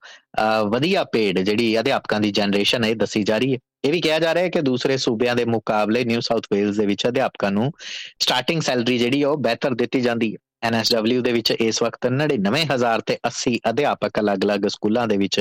ਵਧੀਆ 0.69 1.03
ਪੇਡ 1.03 1.39
ਜਿਹੜੀ 1.39 1.79
ਅਧਿਆਪਕਾਂ 1.79 2.19
ਦੀ 2.19 2.31
ਜਨਰੇਸ਼ਨ 2.31 2.83
ਹੈ 2.83 2.93
ਦੱਸੀ 2.93 3.23
ਜਾ 3.23 3.37
ਰਹੀ 3.37 3.53
ਹੈ। 3.53 3.59
ਇਹ 3.85 3.91
ਵੀ 3.91 4.01
ਕਿਹਾ 4.01 4.19
ਜਾ 4.19 4.33
ਰਿਹਾ 4.33 4.43
ਹੈ 4.43 4.49
ਕਿ 4.49 4.61
ਦੂਸਰੇ 4.61 4.97
ਸੂਬਿਆਂ 4.97 5.35
ਦੇ 5.35 5.45
ਮੁਕਾਬਲੇ 5.45 6.03
ਨਿਊ 6.05 6.19
ਸਾਊਥ 6.19 6.47
ਵੇਲਜ਼ 6.53 6.79
ਦੇ 6.79 6.85
ਵਿੱਚ 6.85 7.07
ਅਧਿਆਪਕਾਂ 7.07 7.51
ਨੂੰ 7.51 7.71
ਸਟਾਰਟਿੰਗ 8.19 8.61
ਸੈਲਰੀ 8.61 8.97
ਜਿਹੜੀ 8.97 9.23
ਉਹ 9.23 9.37
ਬਿਹਤਰ 9.37 9.73
ਦਿੱਤੀ 9.75 10.01
ਜਾਂਦੀ 10.01 10.33
ਹੈ। 10.33 10.37
ਐਨਐਸਡਬਲਯੂ 10.63 11.21
ਦੇ 11.21 11.31
ਵਿੱਚ 11.31 11.51
ਇਸ 11.51 11.81
ਵਕਤ 11.83 12.07
99000 12.11 13.01
ਤੇ 13.05 13.17
80 13.27 13.55
ਅਧਿਆਪਕ 13.69 14.19
ਅਲੱਗ-ਅਲੱਗ 14.19 14.67
ਸਕੂਲਾਂ 14.67 15.07
ਦੇ 15.07 15.17
ਵਿੱਚ 15.17 15.39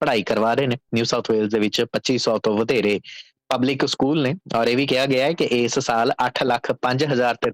ਪੜ੍ਹਾਈ 0.00 0.22
ਕਰਵਾ 0.22 0.54
ਰਹੇ 0.54 0.66
ਨੇ। 0.66 0.76
ਨਿਊ 0.94 1.04
ਸਾਊਥ 1.04 1.30
ਵੇਲਜ਼ 1.30 1.50
ਦੇ 1.54 1.60
ਵਿੱਚ 1.60 1.80
2500 1.96 2.38
ਤੋਂ 2.42 2.56
ਵਧੇਰੇ 2.58 3.00
ਪਬਲਿਕ 3.48 3.86
ਸਕੂਲ 3.88 4.22
ਨੇ। 4.22 4.34
ਔਰ 4.56 4.68
ਇਹ 4.68 4.76
ਵੀ 4.76 4.86
ਕਿਹਾ 4.86 5.06
ਗਿਆ 5.06 5.24
ਹੈ 5.24 5.32
ਕਿ 5.32 5.44
ਇਸ 5.44 5.78
ਸਾਲ 5.78 6.12
8 6.26 6.44
ਲੱਖ 6.44 6.70
5378 6.86 7.34
ਤੇ 7.42 7.50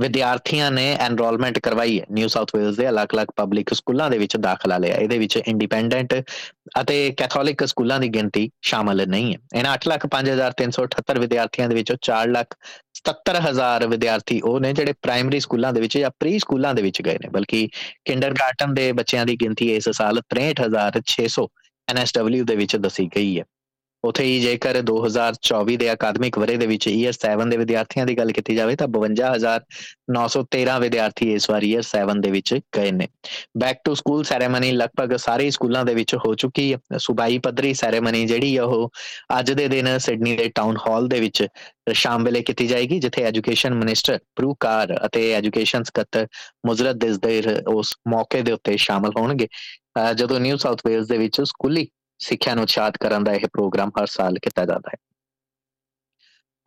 ਵਿਦਿਆਰਥੀਆਂ 0.00 0.70
ਨੇ 0.70 0.96
ਐਨਰੋਲਮੈਂਟ 1.00 1.58
ਕਰਵਾਈ 1.58 2.00
ਹੈ। 2.00 2.04
ਨਿਊ 2.12 2.28
ਸਾਊਥ 2.28 2.56
ਵੇਲਜ਼ 2.56 2.78
ਦੇ 2.78 2.88
ਅਲੱਗ-ਅਲੱਗ 2.88 3.26
ਪਬਲਿਕ 3.36 3.74
ਸਕੂਲਾਂ 3.74 4.10
ਦੇ 4.10 4.18
ਵਿੱਚ 4.18 4.36
ਦਾਖਲਾ 4.36 4.78
ਲਿਆ। 4.78 4.96
ਇਹਦੇ 4.96 5.18
ਵਿੱਚ 5.18 5.36
ਇੰਡੀਪੈਂਡੈਂਟ 5.36 6.14
ਅਤੇ 6.80 7.14
ਕੈਥੋਲਿਕ 7.16 7.64
ਸਕੂਲਾਂ 7.64 8.00
ਦੀ 8.00 8.08
ਗਿਣਤੀ 8.08 8.50
ਸ਼ਾਮਲ 8.62 9.08
ਨਹੀਂ 9.08 9.34
ਹੈ। 9.34 9.38
ਇਹਨਾਂ 9.58 9.74
8,5378 9.74 11.18
ਵਿਦਿਆਰਥੀਆਂ 11.18 11.68
ਦੇ 11.68 11.74
ਵਿੱਚੋਂ 11.74 11.96
4,77,000 12.02 13.86
ਵਿਦਿਆਰਥੀ 13.86 14.40
ਉਹ 14.40 14.60
ਨੇ 14.60 14.72
ਜਿਹੜੇ 14.72 14.92
ਪ੍ਰਾਇਮਰੀ 15.02 15.40
ਸਕੂਲਾਂ 15.40 15.72
ਦੇ 15.72 15.80
ਵਿੱਚ 15.80 15.98
ਜਾਂ 15.98 16.10
ਪ੍ਰੀ 16.10 16.38
ਸਕੂਲਾਂ 16.38 16.74
ਦੇ 16.74 16.82
ਵਿੱਚ 16.82 17.02
ਗਏ 17.02 17.14
ਨੇ। 17.14 17.28
ਬਲਕਿ 17.28 17.68
ਕਿੰਡਰਗਾਰਟਨ 18.04 18.74
ਦੇ 18.74 18.92
ਬੱਚਿਆਂ 18.92 19.26
ਦੀ 19.26 19.36
ਗਿਣਤੀ 19.36 19.74
ਇਸ 19.74 19.88
ਸਾਲ 19.88 20.22
63600 20.30 21.48
ਐਨਐਸਡਬਲਯੂ 21.88 22.44
ਦੇ 22.44 22.56
ਵਿੱਚ 22.56 22.76
ਦੱਸੀ 22.76 23.08
ਗਈ 23.16 23.38
ਹੈ। 23.38 23.44
ਉਥੇ 24.04 24.24
ਹੀ 24.24 24.40
ਜੇਕਰ 24.40 24.76
2024 24.82 25.76
ਦੇ 25.76 25.92
ਅਕਾਦਮਿਕ 25.92 26.38
ਵਰੇ 26.38 26.56
ਦੇ 26.56 26.66
ਵਿੱਚ 26.66 26.86
ਈਅਰ 26.88 27.12
7 27.12 27.48
ਦੇ 27.50 27.56
ਵਿਦਿਆਰਥੀਆਂ 27.56 28.06
ਦੀ 28.06 28.16
ਗੱਲ 28.18 28.32
ਕੀਤੀ 28.32 28.54
ਜਾਵੇ 28.54 28.76
ਤਾਂ 28.76 28.88
52913 28.88 30.78
ਵਿਦਿਆਰਥੀ 30.80 31.32
ਇਸ 31.34 31.48
ਵਾਰ 31.50 31.62
ਈਅਰ 31.62 31.82
7 31.82 32.20
ਦੇ 32.20 32.30
ਵਿੱਚ 32.30 32.54
ਗਏ 32.76 32.90
ਨੇ। 32.90 33.08
ਬੈਕ 33.58 33.80
ਟੂ 33.84 33.94
ਸਕੂਲ 33.94 34.24
ਸੈਰੇਮਨੀ 34.24 34.70
ਲਗਭਗ 34.72 35.16
ਸਾਰੇ 35.16 35.50
ਸਕੂਲਾਂ 35.50 35.84
ਦੇ 35.84 35.94
ਵਿੱਚ 35.94 36.14
ਹੋ 36.14 36.34
ਚੁੱਕੀ 36.34 36.72
ਹੈ। 36.72 36.98
ਸੁਬਾਈ 36.98 37.38
ਪੱਧਰੀ 37.38 37.74
ਸੈਰੇਮਨੀ 37.74 38.24
ਜਿਹੜੀ 38.26 38.58
ਉਹ 38.58 38.90
ਅੱਜ 39.38 39.52
ਦੇ 39.52 39.68
ਦਿਨ 39.68 39.98
ਸਿਡਨੀ 39.98 40.36
ਦੇ 40.36 40.48
ਟਾਊਨ 40.54 40.76
ਹਾਲ 40.86 41.08
ਦੇ 41.08 41.20
ਵਿੱਚ 41.20 41.46
ਸ਼ਾਮ 41.92 42.24
ਵੇਲੇ 42.24 42.42
ਕੀਤੀ 42.42 42.66
ਜਾਏਗੀ, 42.66 42.98
ਜਿੱਥੇ 42.98 43.22
ਐਜੂਕੇਸ਼ਨ 43.22 43.74
ਮਿਨਿਸਟਰ 43.74 44.18
ਪ੍ਰੂਕਾਰ 44.36 44.94
ਅਤੇ 45.06 45.32
ਐਜੂਕੇਸ਼ਨ 45.32 45.82
ਸਕੱਤਰ 45.82 46.26
ਮੁਜ਼ਰਤ 46.66 46.96
ਦਿਸਦੇਰ 46.96 47.62
ਉਸ 47.68 47.94
ਮੌਕੇ 48.08 48.42
ਦੇ 48.42 48.52
ਉੱਤੇ 48.52 48.76
ਸ਼ਾਮਲ 48.76 49.10
ਹੋਣਗੇ। 49.18 49.48
ਜਦੋਂ 50.14 50.40
ਨਿਊ 50.40 50.56
ਸਾਊਥ 50.56 50.80
ਵੇਲਜ਼ 50.86 51.08
ਦੇ 51.08 51.18
ਵਿੱਚ 51.18 51.40
ਸਕੂਲੀ 51.40 51.86
ਸਿੱਖਿਆ 52.18 52.54
ਨੂੰ 52.54 52.62
ਉਤਸ਼ਾਹਿਤ 52.62 52.96
ਕਰਨ 52.96 53.24
ਦਾ 53.24 53.32
ਇਹ 53.32 53.46
ਪ੍ਰੋਗਰਾਮ 53.52 53.90
ਹਰ 54.00 54.06
ਸਾਲ 54.06 54.34
ਕੀਤਾ 54.42 54.64
ਜਾਂਦਾ 54.64 54.90
ਹੈ। 54.94 54.96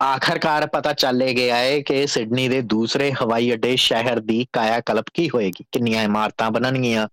ਆਖਰਕਾਰ 0.02 0.66
ਪਤਾ 0.66 0.92
ਚੱਲੇ 0.92 1.34
ਗਿਆ 1.34 1.56
ਹੈ 1.56 1.80
ਕਿ 1.80 2.06
ਸਿਡਨੀ 2.06 2.48
ਦੇ 2.48 2.62
ਦੂਸਰੇ 2.62 3.12
ਹਵਾਈ 3.12 3.52
ਅੱਡੇ 3.52 3.76
ਸ਼ਹਿਰ 3.76 4.20
ਦੀ 4.20 4.46
ਕਾਇਆ 4.52 4.80
ਕਲਪ 4.80 5.04
ਕੀ 5.14 5.30
ਹੋਏਗੀ? 5.30 5.64
ਕਿੰਨੀਆਂ 5.72 6.02
ਇਮਾਰਤਾਂ 6.02 6.50
ਬਣਨਗੀਆਂ? 6.50 7.08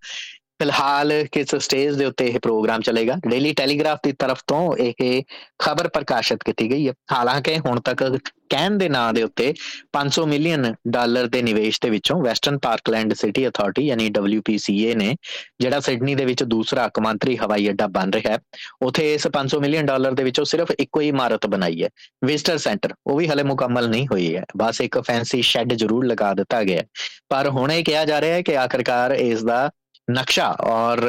ਫਿਲਹਾਲ 0.60 1.12
ਕਿਸ 1.32 1.54
ਸਟੇਜ 1.54 1.94
ਦੇ 1.94 2.04
ਉੱਤੇ 2.04 2.26
ਇਹ 2.26 2.38
ਪ੍ਰੋਗਰਾਮ 2.42 2.80
ਚੱਲੇਗਾ? 2.80 3.14
ਡੇਲੀ 3.28 3.52
ਟੈਲੀਗ੍ਰਾਫ 3.52 3.98
ਦੀ 4.04 4.12
ਤਰਫ 4.12 4.42
ਤੋਂ 4.46 4.76
ਇਹ 4.76 5.22
ਖਬਰ 5.58 5.88
ਪ੍ਰਕਾਸ਼ਿਤ 5.88 6.42
ਕੀਤੀ 6.44 6.70
ਗਈ 6.70 6.88
ਹੈ। 6.88 6.92
ਹਾਲਾਂਕਿ 7.12 7.58
ਹੁਣ 7.58 7.80
ਤੱਕ 7.80 8.04
ਕਹਿਣ 8.50 8.76
ਦੇ 8.78 8.88
ਨਾਂ 8.88 9.12
ਦੇ 9.12 9.22
ਉੱਤੇ 9.22 9.46
500 9.92 10.24
ਮਿਲੀਅਨ 10.26 10.74
ਡਾਲਰ 10.88 11.26
ਦੇ 11.26 11.42
ਨਿਵੇਸ਼ 11.42 11.78
ਦੇ 11.82 11.90
ਵਿੱਚੋਂ 11.90 12.20
ਵੈਸਟਰਨ 12.22 12.58
ਪਾਰਕਲੈਂਡ 12.58 13.12
ਸਿਟੀ 13.14 13.46
ਅਥਾਰਟੀ 13.48 13.82
ਯਾਨੀ 13.86 14.06
WPCA 14.18 14.94
ਨੇ 14.96 15.14
ਜਿਹੜਾ 15.60 15.80
ਸਿਡਨੀ 15.80 16.14
ਦੇ 16.14 16.24
ਵਿੱਚ 16.24 16.44
ਦੂਸਰਾ 16.44 16.88
ਕਮਾਂਤਰੀ 16.94 17.36
ਹਵਾਈ 17.36 17.68
ਅੱਡਾ 17.70 17.86
ਬਣ 17.86 18.10
ਰਿਹਾ 18.10 18.32
ਹੈ, 18.32 18.38
ਉਥੇ 18.82 19.14
ਇਸ 19.14 19.26
500 19.32 19.60
ਮਿਲੀਅਨ 19.60 19.86
ਡਾਲਰ 19.86 20.12
ਦੇ 20.12 20.24
ਵਿੱਚੋਂ 20.24 20.44
ਸਿਰਫ 20.44 20.70
ਇੱਕੋ 20.78 21.00
ਹੀ 21.00 21.08
ਇਮਾਰਤ 21.08 21.46
ਬਣਾਈ 21.46 21.82
ਹੈ 21.82 21.88
ਵਿਜ਼ਟਰ 22.24 22.58
ਸੈਂਟਰ 22.58 22.94
ਉਹ 23.06 23.16
ਵੀ 23.16 23.28
ਹਲੇ 23.28 23.42
ਮੁਕੰਮਲ 23.42 23.88
ਨਹੀਂ 23.88 24.06
ਹੋਈ 24.06 24.34
ਹੈ। 24.36 24.44
ਬਸ 24.56 24.80
ਇੱਕ 24.80 24.98
ਫੈਂਸੀ 25.00 25.42
ਸ਼ੈੱਡ 25.42 25.74
ਜ਼ਰੂਰ 25.74 26.06
ਲਗਾ 26.06 26.32
ਦਿੱਤਾ 26.34 26.62
ਗਿਆ 26.62 26.82
ਪਰ 27.28 27.48
ਹੁਣ 27.48 27.72
ਇਹ 27.72 27.84
ਕਿਹਾ 27.84 28.04
ਜਾ 28.04 28.20
ਰਿਹਾ 28.20 28.34
ਹੈ 28.34 28.42
ਕਿ 28.42 28.56
ਆਖਰਕਾਰ 28.56 29.12
ਇਸ 29.12 29.44
ਦਾ 29.44 29.68
ਨਕਸ਼ਾ 30.08 30.48
ਔਰ 30.64 31.00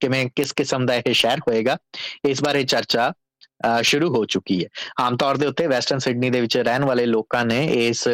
ਕਿਵੇਂ 0.00 0.26
ਕਿਸ 0.36 0.52
ਕਿਸਮ 0.52 0.86
ਦਾ 0.86 0.94
ਇਹ 0.96 1.12
ਸ਼ਹਿਰ 1.12 1.38
ਹੋਏਗਾ 1.48 1.76
ਇਸ 2.28 2.42
ਬਾਰੇ 2.42 2.64
ਚਰਚਾ 2.64 3.12
ਸ਼ੁਰੂ 3.82 4.08
ਹੋ 4.14 4.24
ਚੁੱਕੀ 4.24 4.62
ਹੈ 4.64 4.68
ਆਮ 5.00 5.16
ਤੌਰ 5.16 5.36
ਦੇ 5.36 5.46
ਉੱਤੇ 5.46 5.66
ਵੈਸਟਰਨ 5.66 5.98
ਸਿਡਨੀ 5.98 6.30
ਦੇ 6.30 6.40
ਵਿੱਚ 6.40 6.56
ਰਹਿਣ 6.56 6.84
ਵਾਲੇ 6.84 7.06
ਲੋਕਾਂ 7.06 7.44
ਨੇ 7.44 7.64
ਇਸ 7.88 8.08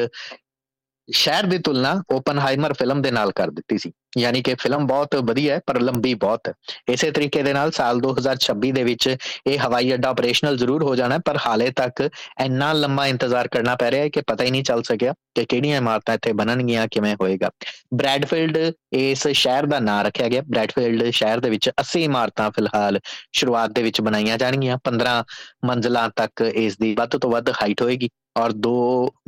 ਸ਼ਹਿਰ 1.08 1.46
ਦੀ 1.46 1.58
ਤੁਲਨਾ 1.58 2.02
ਓਪਨਹਾਈਮਰ 2.12 2.72
ਫਿਲਮ 2.72 3.02
ਦੇ 3.02 3.10
ਨਾਲ 3.10 3.32
ਕਰ 3.32 3.50
ਦਿੱਤੀ 3.50 3.78
ਸੀ 3.78 3.92
ਯਾਨੀ 4.18 4.42
ਕਿ 4.42 4.54
ਫਿਲਮ 4.54 4.86
ਬਹੁਤ 4.86 5.14
ਵਧੀਆ 5.16 5.54
ਹੈ, 5.54 5.60
ਪਰ 5.66 5.80
ਲੰਬੀ 5.80 6.14
ਬਹੁਤ 6.14 6.48
ਹੈ। 6.48 6.52
ਇਸੇ 6.88 7.10
ਤਰੀਕੇ 7.10 7.42
ਦੇ 7.42 7.52
ਨਾਲ 7.52 7.70
ਸਾਲ 7.70 8.00
2026 8.00 8.72
ਦੇ 8.72 8.84
ਵਿੱਚ 8.84 9.08
ਇਹ 9.46 9.58
ਹਵਾਈ 9.58 9.94
ਅੱਡਾ 9.94 10.08
ਆਪਰੇਸ਼ਨਲ 10.08 10.56
ਜ਼ਰੂਰ 10.56 10.82
ਹੋ 10.82 10.94
ਜਾਣਾ 10.96 11.18
ਪਰ 11.18 11.38
ਹਾਲੇ 11.46 11.70
ਤੱਕ 11.70 12.08
ਇੰਨਾ 12.44 12.72
ਲੰਮਾ 12.72 13.06
ਇੰਤਜ਼ਾਰ 13.06 13.48
ਕਰਨਾ 13.48 13.76
ਪੈ 13.76 13.90
ਰਿਹਾ 13.90 14.02
ਹੈ 14.02 14.08
ਕਿ 14.08 14.20
ਪਤਾ 14.26 14.44
ਹੀ 14.44 14.50
ਨਹੀਂ 14.50 14.64
ਚੱਲ 14.64 14.82
ਸਕਿਆ 14.82 15.14
ਕਿ 15.34 15.44
ਕਿਹੜੀਆਂ 15.44 15.76
ਇਮਾਰਤਾਂ 15.76 16.14
ਇੱਥੇ 16.14 16.32
ਬਣਨਗੀਆਂ, 16.32 16.86
ਕਿਵੇਂ 16.90 17.14
ਹੋਏਗਾ। 17.22 17.50
ਬ੍ਰੈਡਫੀਲਡ 17.94 18.72
ਇਸ 18.92 19.26
ਸ਼ਹਿਰ 19.28 19.66
ਦਾ 19.66 19.78
ਨਾਮ 19.80 20.06
ਰੱਖਿਆ 20.06 20.28
ਗਿਆ। 20.28 20.42
ਬ੍ਰੈਡਫੀਲਡ 20.42 21.10
ਸ਼ਹਿਰ 21.10 21.40
ਦੇ 21.40 21.50
ਵਿੱਚ 21.50 21.70
80 21.80 22.02
ਇਮਾਰਤਾਂ 22.02 22.50
ਫਿਲਹਾਲ 22.50 22.98
ਸ਼ੁਰੂਆਤ 23.32 23.70
ਦੇ 23.70 23.82
ਵਿੱਚ 23.82 24.00
ਬਣਾਈਆਂ 24.00 24.38
ਜਾਣਗੀਆਂ। 24.38 24.78
15 24.84 25.22
ਮੰਜ਼ਲਾਂ 25.64 26.08
ਤੱਕ 26.16 26.40
ਇਸ 26.54 26.76
ਦੀ 26.78 26.94
ਵੱਧ 26.94 27.16
ਤੋਂ 27.16 27.30
ਵੱਧ 27.30 27.50
ਹਾਈਟ 27.50 27.82
ਹੋਏਗੀ 27.82 28.08
ਔਰ 28.38 28.52
2 28.66 28.74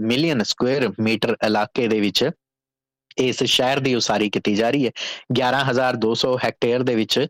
ਮਿਲੀਅਨ 0.01 0.43
ਸਕੁਅਰ 0.43 0.89
ਮੀਟਰ 1.01 1.37
ਇਲਾਕੇ 1.47 1.87
ਦੇ 1.89 2.01
ਵਿੱਚ 2.01 2.29
ਇਸ 3.19 3.43
ਸ਼ਹਿਰ 3.45 3.81
ਦੀ 3.81 3.95
ਉਸਾਰੀ 3.95 4.31
ਕੀਤੀ 4.31 4.55
ਜਾ 4.55 4.71
ਰਹੀ 4.71 4.87
ਹੈ। 4.87 4.91
11200 5.35 6.37
ਹੈਕਟੇਅਰ 6.45 6.83
ਦੇ 6.83 6.95
ਵਿੱਚ 6.95 7.27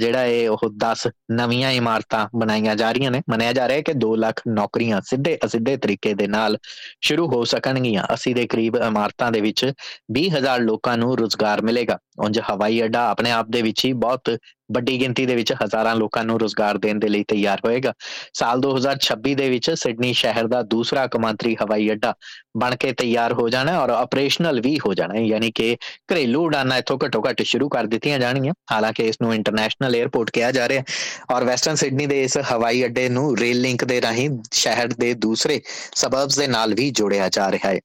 ਜਿਹੜਾ 0.00 0.24
ਇਹ 0.24 0.48
ਉਹ 0.48 0.68
10 0.78 1.06
ਨਵੀਆਂ 1.32 1.70
ਇਮਾਰਤਾਂ 1.72 2.26
ਬਣਾਈਆਂ 2.36 2.74
ਜਾ 2.76 2.90
ਰਹੀਆਂ 2.92 3.10
ਨੇ। 3.10 3.20
ਮੰਨਿਆ 3.30 3.52
ਜਾ 3.52 3.68
ਰਿਹਾ 3.68 3.76
ਹੈ 3.76 3.82
ਕਿ 3.82 3.92
2 3.94 4.14
ਲੱਖ 4.16 4.40
ਨੌਕਰੀਆਂ 4.48 5.00
ਸਿੱਧੇ 5.04 5.38
ਅਸਿੱਧੇ 5.46 5.76
ਤਰੀਕੇ 5.76 6.14
ਦੇ 6.14 6.26
ਨਾਲ 6.26 6.58
ਸ਼ੁਰੂ 7.00 7.26
ਹੋ 7.28 7.44
ਸਕਣਗੀਆਂ। 7.44 8.04
ਅਸੀਂ 8.14 8.34
ਦੇ 8.34 8.46
ਕਰੀਬ 8.46 8.76
ਇਮਾਰਤਾਂ 8.76 9.30
ਦੇ 9.32 9.40
ਵਿੱਚ 9.40 9.64
20000 10.12 10.60
ਲੋਕਾਂ 10.60 10.96
ਨੂੰ 10.98 11.16
ਰੋਜ਼ਗਾਰ 11.18 11.62
ਮਿਲੇਗਾ। 11.62 11.98
ਉਂਝ 12.18 12.38
ਹਵਾਈ 12.50 12.84
ਅੱਡਾ 12.84 13.08
ਆਪਣੇ 13.10 13.30
ਆਪ 13.30 13.46
ਦੇ 13.50 13.62
ਵਿੱਚ 13.62 13.84
ਹੀ 13.84 13.92
ਬਹੁਤ 14.04 14.36
ਵੱਡੀ 14.72 14.98
ਗਿਣਤੀ 15.00 15.24
ਦੇ 15.26 15.34
ਵਿੱਚ 15.34 15.52
ਹਜ਼ਾਰਾਂ 15.52 15.94
ਲੋਕਾਂ 15.96 16.22
ਨੂੰ 16.24 16.38
ਰੋਜ਼ਗਾਰ 16.40 16.78
ਦੇਣ 16.78 16.98
ਦੇ 16.98 17.08
ਲਈ 17.08 17.24
ਤਿਆਰ 17.28 17.60
ਹੋਏਗਾ। 17.64 17.92
ਸਾਲ 18.34 18.60
2026 18.60 19.34
ਦੇ 19.34 19.48
ਵਿੱਚ 19.50 19.70
ਸਿਡਨੀ 19.70 20.12
ਸ਼ਹਿਰ 20.12 20.46
ਦਾ 20.46 20.62
ਦੂਸਰਾ 20.62 21.06
ਕਮਾਂਤਰੀ 21.06 21.54
ਹਵਾਈ 21.62 21.90
ਅੱਡਾ 21.92 22.14
ਬਣ 22.56 22.76
ਕੇ 22.76 22.92
ਤਿਆਰ 22.92 23.32
ਹੋ 23.32 23.48
ਜਾਣਾ 23.48 23.78
ਔਰ 23.80 23.90
ਆਪਰੇਸ਼ਨਲ 23.90 24.60
ਵੀ 24.60 24.76
ਹੋ 24.86 24.94
ਜਾਣਾ। 24.94 25.20
ਯਾਨੀ 25.20 25.50
ਕਿ 25.50 25.76
ਘਰੇਲੂ 26.12 26.44
ਉਡਾਨਾਂ 26.44 26.78
ਇਥੋਂ 26.78 26.98
ਘਟੋ 27.06 27.22
ਘਟ 27.30 27.42
ਸ਼ੁਰੂ 27.42 27.68
ਕਰ 27.68 27.86
ਦਿੱਤੀਆਂ 27.86 28.18
ਜਾਣਗੀਆਂ। 28.18 28.54
ਹਾਲਾਂਕਿ 28.72 29.06
ਇਸ 29.08 29.16
ਨੂੰ 29.22 29.34
ਇੰਟਰਨੈਸ਼ਨਲ 29.56 29.96
에ਅਰਪੋਰਟ 29.96 30.30
ਕਿਹਾ 30.30 30.50
ਜਾ 30.52 30.68
ਰਿਹਾ 30.68 30.80
ਹੈ। 30.80 31.34
ਔਰ 31.34 31.44
ਵੈਸਟਰਨ 31.44 31.76
ਸਿਡਨੀ 31.76 32.06
ਦੇ 32.06 32.22
ਇਸ 32.22 32.38
ਹਵਾਈ 32.52 32.84
ਅੱਡੇ 32.84 33.08
ਨੂੰ 33.08 33.36
ਰੇਲ 33.38 33.60
ਲਿੰਕ 33.60 33.84
ਦੇ 33.84 34.00
ਰਾਹੀਂ 34.00 34.30
ਸ਼ਹਿਰ 34.52 34.88
ਦੇ 34.88 35.14
ਦੂਸਰੇ 35.14 35.60
ਸਬਰਬਸ 35.94 36.38
ਦੇ 36.38 36.46
ਨਾਲ 36.46 36.74
ਵੀ 36.74 36.90
ਜੋੜਿਆ 36.90 37.28
ਜਾ 37.28 37.50
ਰਿਹਾ 37.50 37.70
ਹੈ। 37.70 37.78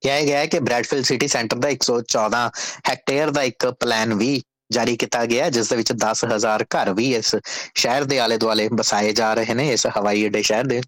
ਕਿਹਾ 0.00 0.20
ਗਿਆ 0.20 0.38
ਹੈ 0.38 0.46
ਕਿ 0.46 0.58
ਬ੍ਰੈਡਫੀਲਡ 0.60 1.04
ਸਿਟੀ 1.04 1.28
ਸੈਂਟਰ 1.28 1.56
ਦਾ 1.56 1.68
114 1.68 2.50
ਹੈਕਟੇਅਰ 2.88 3.30
ਦਾ 3.30 3.42
ਇੱਕ 3.42 3.66
ਪਲਾਨ 3.80 4.14
ਵੀ 4.14 4.42
ਜਾਰੀ 4.72 4.96
ਕੀਤਾ 4.96 5.24
ਗਿਆ 5.26 5.48
ਜਿਸ 5.50 5.68
ਦੇ 5.68 5.76
ਵਿੱਚ 5.76 5.92
10000 5.92 6.64
ਘਰ 6.64 6.92
ਵੀ 6.94 7.14
ਇਸ 7.14 7.34
ਸ਼ਹਿਰ 7.74 8.04
ਦੇ 8.04 8.18
ਆਲੇ 8.18 8.36
ਦੁਆਲੇ 8.36 8.68
ਬਸਾਏ 8.72 9.12
ਜਾ 9.12 9.32
ਰਹੇ 9.34 9.54
ਨੇ, 9.54 9.68
ਇਸ 9.72 9.86
ਹਵਾਈ 9.98 10.26
ਅੱਡੇ 10.26 10.42
ਸ਼ਹਿਰ 10.42 10.64
ਦੇ। 10.64 10.80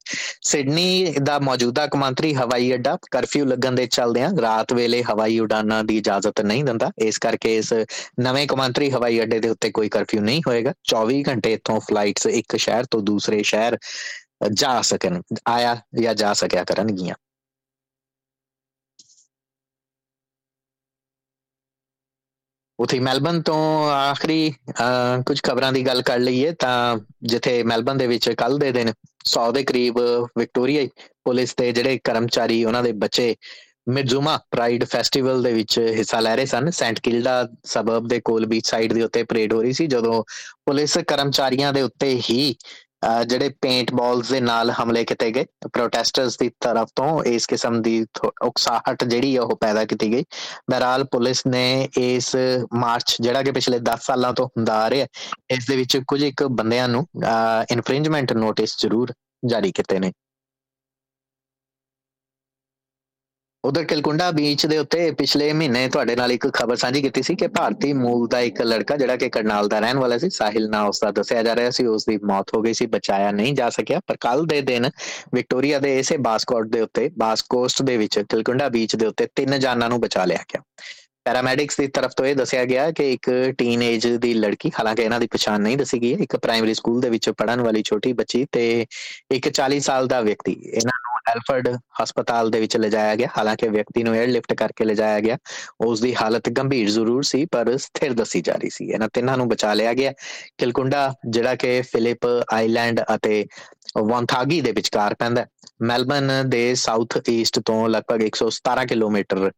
ਸਿਡਨੀ 0.42 1.14
ਦਾ 1.22 1.38
ਮੌਜੂਦਾ 1.38 1.86
ਕਮਾਂਤਰੀ 1.86 2.34
ਹਵਾਈ 2.34 2.74
ਅੱਡਾ 2.74 2.96
ਕਰਫਿਊ 3.10 3.44
ਲੱਗਣ 3.44 3.72
ਦੇ 3.72 3.86
ਚੱਲਦਿਆਂ 3.86 4.30
ਰਾਤ 4.42 4.72
ਵੇਲੇ 4.72 5.02
ਹਵਾਈ 5.02 5.38
ਉਡਾਨਾਂ 5.38 5.84
ਦੀ 5.84 5.96
ਇਜਾਜ਼ਤ 5.96 6.40
ਨਹੀਂ 6.40 6.64
ਦਿੰਦਾ। 6.64 6.90
ਇਸ 6.98 7.18
ਕਰਕੇ 7.18 7.56
ਇਸ 7.56 7.72
ਨਵੇਂ 8.20 8.46
ਕਮਾਂਤਰੀ 8.46 8.90
ਹਵਾਈ 8.90 9.22
ਅੱਡੇ 9.22 9.38
ਦੇ 9.38 9.48
ਉੱਤੇ 9.48 9.70
ਕੋਈ 9.70 9.88
ਕਰਫਿਊ 9.88 10.20
ਨਹੀਂ 10.20 10.42
ਹੋਏਗਾ। 10.46 10.72
24 10.84 11.22
ਘੰਟੇ 11.28 11.52
ਇਥੋਂ 11.52 11.80
ਫਲਾਈਟਸ 11.80 12.26
ਇੱਕ 12.26 12.56
ਸ਼ਹਿਰ 12.56 12.84
ਤੋਂ 12.84 13.02
ਦੂਸਰੇ 13.02 13.42
ਸ਼ਹਿਰ 13.42 13.78
ਜਾ 14.52 14.80
ਸਕਣ, 14.82 15.22
ਆਇਆ 15.48 15.76
ਜਾਂ 16.02 16.14
ਜਾ 16.14 16.32
ਸਕਿਆ 16.32 16.64
ਕਰਨਗੀਆਂ। 16.64 17.14
ਉਥੇ 22.78 22.98
ਮੈਲਬਨ 23.00 23.40
ਤੋਂ 23.42 23.58
ਆਖਰੀ 23.90 24.52
ਕੁਝ 25.26 25.40
ਖਬਰਾਂ 25.42 25.72
ਦੀ 25.72 25.86
ਗੱਲ 25.86 26.02
ਕਰ 26.02 26.18
ਲਈਏ 26.18 26.52
ਤਾਂ 26.58 26.98
ਜਿੱਥੇ 27.22 27.62
ਮੈਲਬਨ 27.62 27.98
ਦੇ 27.98 28.06
ਵਿੱਚ 28.06 28.28
ਕੱਲ 28.38 28.58
ਦੇ 28.58 28.70
ਦਿਨ 28.72 28.92
100 29.24 29.50
ਦੇ 29.52 29.62
ਕਰੀਬ 29.62 29.98
ਵਿਕਟੋਰੀਆ 30.38 30.86
ਪੁਲਿਸ 31.24 31.54
ਦੇ 31.56 31.70
ਜਿਹੜੇ 31.72 31.98
ਕਰਮਚਾਰੀ, 32.04 32.64
ਉਹਨਾਂ 32.64 32.82
ਦੇ 32.82 32.92
ਬੱਚੇ 32.94 33.34
ਮਿਜ਼ੂਮਾ 33.88 34.36
ਪ੍ਰਾਈਡ 34.50 34.84
ਫੈਸਟੀਵਲ 34.84 35.42
ਦੇ 35.42 35.52
ਵਿੱਚ 35.52 35.78
ਹਿੱਸਾ 35.96 36.20
ਲੈ 36.20 36.34
ਰਹੇ 36.36 36.46
ਸਨ। 36.46 36.70
ਸੈਂਟ 36.70 36.98
ਕਿਲਡਾ 37.00 37.46
ਸਬਰਬ 37.66 38.08
ਦੇ 38.08 38.20
ਕੋਲ 38.24 38.46
ਬੀਚ 38.46 38.66
ਸਾਈਡ 38.66 38.92
ਦੇ 38.92 39.02
ਉੱਤੇ 39.02 39.22
ਪਰੇਡ 39.22 39.52
ਹੋ 39.52 39.62
ਰਹੀ 39.62 39.72
ਸੀ, 39.72 39.86
ਜਦੋਂ 39.86 40.22
ਪੁਲਿਸ 40.66 40.98
ਕਰਮਚਾਰੀਆਂ 41.08 41.72
ਦੇ 41.72 41.82
ਉੱਤੇ 41.82 42.14
ਹੀ 42.30 42.54
ਜਿਹੜੇ 43.02 43.48
ਪੇਂਟ 43.62 43.92
ਬਾਲਸ 43.94 44.30
ਦੇ 44.30 44.40
ਨਾਲ 44.40 44.70
ਹਮਲੇ 44.80 45.04
ਕੀਤੇ 45.04 45.30
ਗਏ 45.32 45.44
ਪ੍ਰੋਟੈਸਟਰਸ 45.72 46.36
ਦੀ 46.38 46.48
ਤਰਫ 46.60 46.88
ਤੋਂ 46.96 47.22
ਇਸ 47.24 47.46
ਕਿਸਮ 47.46 47.80
ਦੀ 47.82 48.04
ਉਕਸਾਹਟ 48.44 49.04
ਜਿਹੜੀ 49.04 49.36
ਉਹ 49.38 49.56
ਪੈਦਾ 49.60 49.84
ਕੀਤੀ 49.84 50.12
ਗਈ। 50.12 50.24
ਬਹਰਾਲ 50.70 51.04
ਪੁਲਿਸ 51.12 51.46
ਨੇ 51.46 51.88
ਇਸ 51.98 52.34
ਮਾਰਚ, 52.74 53.16
ਜਿਹੜਾ 53.20 53.42
ਕਿ 53.42 53.52
ਪਿਛਲੇ 53.52 53.78
10 53.80 54.06
ਸਾਲਾਂ 54.06 54.32
ਤੋਂ 54.32 54.46
ਹੁੰਦਾ 54.48 54.78
ਆ 54.84 54.90
ਰਿਹਾ, 54.90 55.06
ਇਸ 55.50 55.66
ਦੇ 55.66 55.76
ਵਿੱਚ 55.76 55.96
ਕੁਝ 56.08 56.22
ਇੱਕ 56.24 56.42
ਬੰਦਿਆਂ 56.44 56.88
ਨੂੰ 56.88 57.06
ਇਨਫ੍ਰਿੰਜਮੈਂਟ 57.72 58.32
ਨੋਟਿਸ 58.32 58.78
ਜ਼ਰੂਰ 58.80 59.12
ਜਾਰੀ 59.46 59.72
ਕੀਤੇ 59.72 59.98
ਨੇ। 59.98 60.12
ਉਧਰ 63.64 63.84
ਕਲਕੁੰਡਾ 63.84 64.30
ਬੀਚ 64.30 64.66
ਦੇ 64.66 64.78
ਉੱਤੇ 64.78 65.10
ਪਿਛਲੇ 65.10 65.52
ਮਹੀਨੇ 65.52 65.88
ਤੁਹਾਡੇ 65.88 66.16
ਨਾਲ 66.16 66.32
ਇੱਕ 66.32 66.52
ਖਬਰ 66.52 66.76
ਸਾਂਝੀ 66.76 67.02
ਕੀਤੀ 67.02 67.22
ਸੀ 67.22 67.34
ਕਿ 67.34 67.48
ਭਾਰਤੀ 67.48 67.92
ਮੂਲ 67.92 68.28
ਦਾ 68.28 68.40
ਇੱਕ 68.40 68.62
ਲੜਕਾ 68.62 68.96
ਜਿਹੜਾ 68.96 69.16
ਕਿ 69.16 69.28
ਕਰਨਾਲ 69.28 69.68
ਦਾ 69.68 69.78
ਰਹਿਣ 69.78 69.98
ਵਾਲਾ 69.98 70.18
ਸੀ, 70.18 70.30
ਸਾਹਿਲ 70.30 70.68
ਨਾ 70.70 70.82
ਉਸ 70.82 71.00
ਦਾ 71.00 71.10
ਦੱਸਿਆ 71.10 71.42
ਜਾ 71.42 71.56
ਰਿਹਾ 71.56 71.70
ਸੀ 71.70 71.86
ਉਸ 71.86 72.06
ਦੀ 72.06 72.18
ਮੌਤ 72.24 72.56
ਹੋ 72.56 72.62
ਗਈ 72.62 72.74
ਸੀ, 72.74 72.86
ਬਚਾਇਆ 72.86 73.30
ਨਹੀਂ 73.30 73.54
ਜਾ 73.54 73.70
ਸਕਿਆ। 73.70 74.00
ਪਰ 74.06 74.16
ਕੱਲ 74.20 74.46
ਦੇ 74.46 74.60
ਦਿਨ 74.60 74.90
ਵਿਕਟੋਰੀਆ 75.34 75.78
ਦੇ 75.78 75.98
ਇਸੇ 75.98 76.16
ਬਾਸਕੋਟ 76.16 76.66
ਦੇ 76.66 76.80
ਉੱਤੇ, 76.80 77.10
ਬਾਸਕੋਸਟ 77.18 77.82
ਦੇ 77.82 77.96
ਵਿੱਚ, 77.96 78.18
ਕਲਕੁੰਡਾ 78.28 78.68
ਬੀਚ 78.68 78.96
ਦੇ 78.96 79.06
ਉੱਤੇ 79.06 79.28
ਤਿੰਨ 79.34 79.60
ਜਾਨਾਂ 79.60 79.88
ਨੂੰ 79.88 80.00
ਬਚਾ 80.00 80.24
ਲਿਆ 80.24 80.38
ਗਿਆ। 80.38 80.62
ਪੈਰਾਮੈਡਿਕਸ 81.24 81.76
ਦੀ 81.76 81.86
ਤਰਫ 81.86 82.10
ਤੋਂ 82.16 82.26
ਇਹ 82.26 82.36
ਦੱਸਿਆ 82.36 82.64
ਗਿਆ 82.64 82.90
ਕਿ 82.90 83.12
ਇੱਕ 83.12 83.54
ਟੀਨੇਜ 83.58 84.06
ਦੀ 84.06 84.34
ਲੜਕੀ, 84.34 84.70
ਹਾਲਾਂਕਿ 84.78 85.02
ਇਹਨਾਂ 85.02 85.20
ਦੀ 85.20 85.26
ਪਛਾਣ 85.26 85.60
ਨਹੀਂ 85.60 85.76
ਦੱਸੀ 85.76 86.02
ਗਈ 86.02 86.14
ਹੈ, 86.14 86.18
ਇੱਕ 86.18 86.36
ਪ੍ਰਾਇਮਰੀ 86.36 86.74
ਸਕੂਲ 86.74 87.00
ਦੇ 87.00 87.10
ਵਿੱਚ 87.10 87.30
ਪੜਨ 87.30 87.60
ਵਾਲੀ 87.60 87.82
ਛੋਟੀ 87.82 88.12
ਬੱਚੀ 88.12 88.46
ਤੇ 88.52 88.86
ਇੱਕ 89.30 89.48
40 89.48 89.80
ਸਾਲ 89.80 90.06
ਦਾ 90.06 90.20
ਵਿਅਕਤੀ। 90.20 90.52
ਇਹਨਾਂ 90.52 90.98
ਨੂੰ 90.98 91.17
ਐਲਫਰਡ 91.28 91.68
ਹਸਪਤਾਲ 92.02 92.50
ਦੇ 92.50 92.60
ਵਿੱਚ 92.60 92.76
ਲਿਜਾਇਆ 92.76 93.14
ਗਿਆ। 93.16 93.28
ਹਾਲਾਂਕਿ 93.38 93.68
ਵਿਅਕਤੀ 93.68 94.02
ਨੂੰ 94.02 94.14
에ਅਰ 94.14 94.26
ਲਿਫਟ 94.28 94.52
ਕਰਕੇ 94.54 94.84
ਲਿਜਾਇਆ 94.84 95.20
ਗਿਆ। 95.20 95.36
ਉਸ 95.86 96.00
ਦੀ 96.00 96.14
ਹਾਲਤ 96.14 96.48
ਗੰਭੀਰ 96.58 96.88
ਜ਼ਰੂਰ 96.90 97.22
ਸੀ, 97.22 97.44
ਪਰ 97.44 97.76
ਸਥਿਰ 97.76 98.12
ਦੱਸੀ 98.12 98.40
ਜਾ 98.40 98.54
ਰਹੀ 98.54 98.70
ਸੀ। 98.70 98.88
ਇਹਨਾਂ 98.90 99.08
ਤਿੰਨਾਂ 99.12 99.36
ਨੂੰ 99.36 99.48
ਬਚਾ 99.48 99.72
ਲਿਆ 99.74 99.92
ਗਿਆ। 99.94 100.12
ਕਿਲਕੁੰਡਾ, 100.58 101.12
ਜਿਹੜਾ 101.28 101.54
ਕਿ 101.54 101.80
ਫਿਲਿਪ 101.82 102.26
ਆਈਲੈਂਡ 102.54 103.00
ਅਤੇ 103.14 103.44
ਵੌਂਥਾਗੀ 103.98 104.60
ਦੇ 104.60 104.72
ਵਿਚਕਾਰ 104.72 105.14
ਪੈਂਦਾ 105.14 105.46
ਮੈਲਬਨ 105.82 106.30
ਦੇ 106.48 106.74
ਸਾਊਥ 106.74 107.18
ਈਸਟ 107.28 107.58
ਤੋਂ 107.58 107.88
ਲਗਭਗ 107.88 108.22
117 108.22 108.84
ਕਿਲੋਮੀਟਰ 108.86 109.50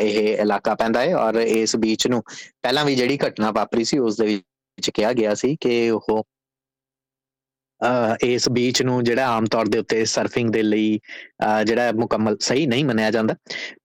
ਇਹ 0.00 0.38
ਇਲਾਕਾ 0.38 0.74
ਪੈਂਦਾ 0.74 1.00
ਹੈ 1.00 1.14
ਔਰ 1.16 1.34
ਇਸ 1.34 1.74
ਬੀਚ 1.76 2.06
ਨੂੰ 2.06 2.22
ਪਹਿਲਾਂ 2.62 2.84
ਵੀ 2.84 2.94
ਜਿਹੜੀ 2.94 3.18
ਘਟਨਾ 3.26 3.50
ਵਾਪਰੀ 3.50 3.84
ਸੀ, 3.84 3.98
ਉਸ 3.98 4.16
ਦੇ 4.16 4.26
ਵਿੱਚ 4.26 4.90
ਕਿਹਾ 4.90 5.12
ਗਿਆ 5.12 5.34
ਸੀ 5.34 5.56
ਕਿ 5.60 5.90
ਉਹ 5.90 6.22
ਇਸ 8.24 8.48
ਬੀਚ 8.48 8.82
ਨੂੰ 8.82 9.02
ਜਿਹੜਾ 9.04 9.26
ਆਮ 9.30 9.44
ਤੌਰ 9.46 9.68
ਦੇ 9.68 9.78
ਉੱਤੇ 9.78 10.04
ਸਰਫਿੰਗ 10.04 10.50
ਦੇ 10.52 10.62
ਲਈ 10.62 10.98
ਜਿਹੜਾ 11.66 11.92
ਮੁਕੰਮਲ 11.96 12.36
ਸਹੀ 12.40 12.66
ਨਹੀਂ 12.66 12.84
ਮੰਨਿਆ 12.84 13.10
ਜਾਂਦਾ। 13.10 13.34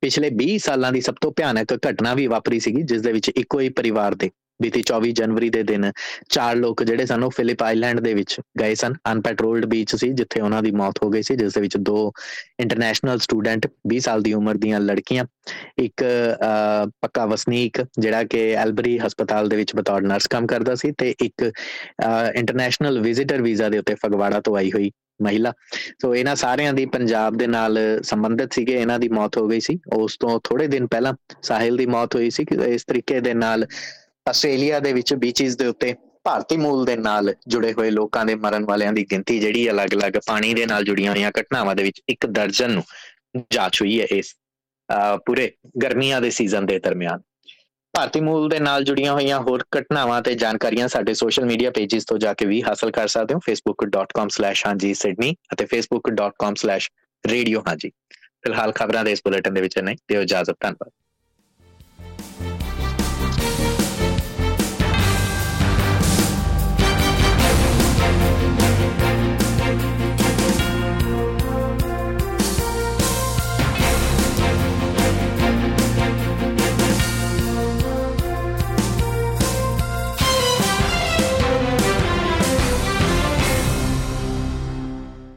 ਪਿਛਲੇ 0.02 0.30
20 0.38 0.58
ਸਾਲਾਂ 0.64 0.92
ਦੀ 0.92 1.02
ਸਭ 1.02 1.16
ਤੋਂ 1.22 1.32
ਭਿਆਨਕ 1.38 1.74
ਘਟਨਾ 1.90 2.14
ਵੀ 2.14 2.28
ਵਾਪਰੀ 2.28 2.60
ਸੀਗੀ, 2.60 2.82
ਜਿਸ 2.84 3.02
ਦੇ 3.02 3.12
ਵਿੱਚ 3.12 3.30
ਇੱਕੋ 3.30 3.60
ਹੀ 3.60 3.70
ਪਰਿਵਾਰ 3.72 4.16
ਦੇ 4.16 4.30
ਬੀਤੀ 4.64 4.84
24 4.92 5.12
ਜਨਵਰੀ 5.14 5.50
ਦੇ 5.50 5.64
ਦਿਨ 5.64 5.92
ਚਾਰ 6.30 6.56
ਲੋਕ 6.56 6.84
ਜਿਹੜੇ 6.84 7.06
ਸਨ 7.06 7.24
ਉਹ 7.24 7.32
ਫਿਲਿਪ 7.38 7.64
ਆਈਲੈਂਡ 7.64 8.00
ਦੇ 8.00 8.14
ਵਿੱਚ 8.14 8.40
ਗਏ 8.60 8.76
ਸਨ। 8.76 8.94
ਅਨਪੈਟਰੋਲਡ 9.12 9.66
ਬੀਚ 9.66 9.96
ਸੀ 9.96 10.12
ਜਿੱਥੇ 10.12 10.42
ਉਹਨਾਂ 10.42 10.62
ਦੀ 10.64 10.72
ਮੌਤ 10.74 11.04
ਹੋ 11.04 11.10
ਗਈ 11.10 11.22
ਸੀ, 11.22 11.36
ਜਿਸ 11.36 11.54
ਦੇ 11.54 11.62
ਵਿੱਚ 11.62 11.78
ਦੋ 11.80 12.12
ਇੰਟਰਨੈਸ਼ਨਲ 12.60 13.18
ਸਟੂਡੈਂਟ 13.20 13.68
20 13.88 14.00
ਸਾਲ 14.00 14.22
ਦੀ 14.22 14.34
ਉਮਰ 14.34 14.58
ਦੀਆਂ 14.58 14.80
ਲੜਕੀਆਂ, 14.80 15.26
ਇੱਕ 15.80 16.04
ਪੱਕਾ 17.02 17.26
ਵਸਨੀਕ 17.26 17.82
ਜਿਹੜਾ 18.00 18.24
ਕਿ 18.24 18.50
ਐਲਬਰੀ 18.56 18.98
ਹਸਪਤਾਲ 19.00 19.50
ਦੇ 19.50 19.56
ਵਿੱਚ 19.56 19.76
ਬਤੌਰ 19.76 20.02
ਨਰਸ 20.04 20.28
ਕੰਮ 20.28 20.48
ਕਰਦਾ 20.48 20.76
ਸੀ 20.76 20.92
ਤੇ 20.98 21.14
ਇੱਕ 21.22 21.52
ਇੰਟਰਨੈਸ਼ਨਲ 22.36 23.00
ਵਿਜ਼ਿਟਰ 23.02 23.42
ਵੀਜ਼ਾ 23.42 23.70
ਦੇ 23.70 23.78
ਉੱਤੇ 23.78 23.96
ਫਗਵਾੜਾ 24.06 24.40
ਤੋਂ 24.40 24.56
ਆਈ 24.58 24.72
ਹੋਈ 24.72 24.92
ਮਹਿਲਾ। 25.22 25.52
ਸੋ 26.02 26.14
ਇਹਨਾਂ 26.16 26.36
ਸਾਰਿਆਂ 26.36 26.74
ਦੀ 26.74 26.86
ਪੰਜਾਬ 26.86 27.36
ਦੇ 27.38 27.48
ਨਾਲ 27.48 27.78
ਸੰਬੰਧਿਤ 28.04 28.54
ਸੀਗੇ, 28.54 28.74
ਇਹਨਾਂ 28.74 29.00
ਦੀ 29.00 29.10
ਮੌਤ 29.10 29.38
ਹੋ 29.38 29.48
ਗਈ 29.48 29.60
ਸੀ। 29.60 29.78
ਉਸ 29.94 30.18
ਤੋਂ 30.20 30.40
ਥੋੜੇ 30.44 30.68
ਦਿਨ 30.68 30.88
ਪਹਿਲਾਂ 30.88 31.14
ਸਾਹਿਲ 31.42 31.78
ਦੀ 31.78 31.86
ਮੌਤ 31.86 32.16
ਹੋਈ 32.16 32.30
ਸੀ 32.30 32.46
ਇਸ 32.68 32.84
ਤਰੀਕੇ 32.88 33.20
ਦੇ 33.20 33.34
ਨਾਲ 33.34 33.66
ਆਸਟ੍ਰੇਲੀਆ 34.30 34.80
ਦੇ 34.80 34.94
ਵਿੱਚ 34.94 35.14
ਬੀਚਸ 35.14 35.56
ਦੇ 35.58 35.66
ਉੱਤੇ 35.68 35.94
ਭਾਰਤੀ 36.24 36.58
ਮੂਲ 36.58 36.86
ਦੇ 36.86 36.96
ਨਾਲ 36.96 37.34
ਜੁੜੇ 37.48 37.74
ਹੋਏ 37.74 37.90
ਲੋਕਾਂ 37.90 38.26
ਦੇ 38.26 38.36
ਮਰਨ 38.36 38.66
ਵਾਲਿਆਂ 38.66 38.94
ਦੀ 38.94 39.04
ਗਿਣਤੀ 39.12 39.40
ਜਿਹੜੀ 39.40 39.70
ਅਲੱਗ-ਅਲੱਗ 39.70 40.14
ਪਾਣੀ 40.28 40.54
ਦੇ 40.54 40.66
ਨਾਲ 40.66 40.84
ਜੁੜੀਆਂ 40.84 41.12
ਹੋਈਆਂ 41.12 41.32
ਘਟਨਾਵਾਂ 41.40 41.76
ਦੇ 41.76 41.84
ਵਿੱਚ 41.84 42.02
ਇੱਕ 42.10 42.26
ਦਰਜਨ 42.26 42.72
ਨੂੰ 42.72 42.84
ਜਾ 43.52 43.70
ਚੁਈ 43.70 44.00
ਹੈ 44.02 44.06
ਇਸ 44.12 44.34
ਪੂਰੇ 45.26 45.52
ਗਰਮੀਆਂ 45.84 46.22
ਦੇ 46.22 46.30
ਸੀਜ਼ਨ 46.30 46.66
ਦੇ 46.66 46.80
ਦਰਮਿਆਨ। 46.80 47.20
ਭਾਰਤੀ 47.94 48.20
ਮੂਲ 48.22 48.48
ਦੇ 48.50 48.60
ਨਾਲ 48.60 48.84
ਜੁੜੀਆਂ 48.84 49.14
ਹੋਈਆਂ 49.14 49.40
ਹੋਰ 49.40 49.64
ਘਟਨਾਵਾਂ 49.78 50.22
ਤੇ 50.22 50.34
ਜਾਣਕਾਰੀਆਂ 50.36 50.88
ਸਾਡੇ 50.88 51.14
ਸੋਸ਼ਲ 51.14 51.46
ਮੀਡੀਆ 51.46 51.72
ਪੇजेस 51.72 52.04
ਤੋਂ 52.08 52.18
ਜਾ 52.18 52.34
ਕੇ 52.34 52.46
ਵੀ 52.46 52.62
ਹਾਸਲ 52.64 52.92
ਕਰ 52.92 53.08
ਸਕਦੇ 53.08 53.34
ਹੋ। 53.34 53.40
Facebook.com/hanji 53.50 54.92
sydney 55.04 55.32
ਅਤੇ 55.54 55.68
facebook.com/radio 55.74 57.60
hanji 57.68 57.90
ਫਿਲਹਾਲ 58.44 58.72
ਖਬਰਾਂ 58.72 59.04
ਦੇ 59.04 59.12
ਇਸ 59.12 59.22
ਬੁਲੇਟਿਨ 59.26 59.54
ਦੇ 59.54 59.62
ਵਿੱਚ 59.62 59.80
ਨਹੀਂ 59.80 59.98
ਦਿਓ 60.08 60.22
ਇਜਾਜ਼ਤ, 60.22 60.56
ਧੰਨਵਾਦ। 60.60 60.92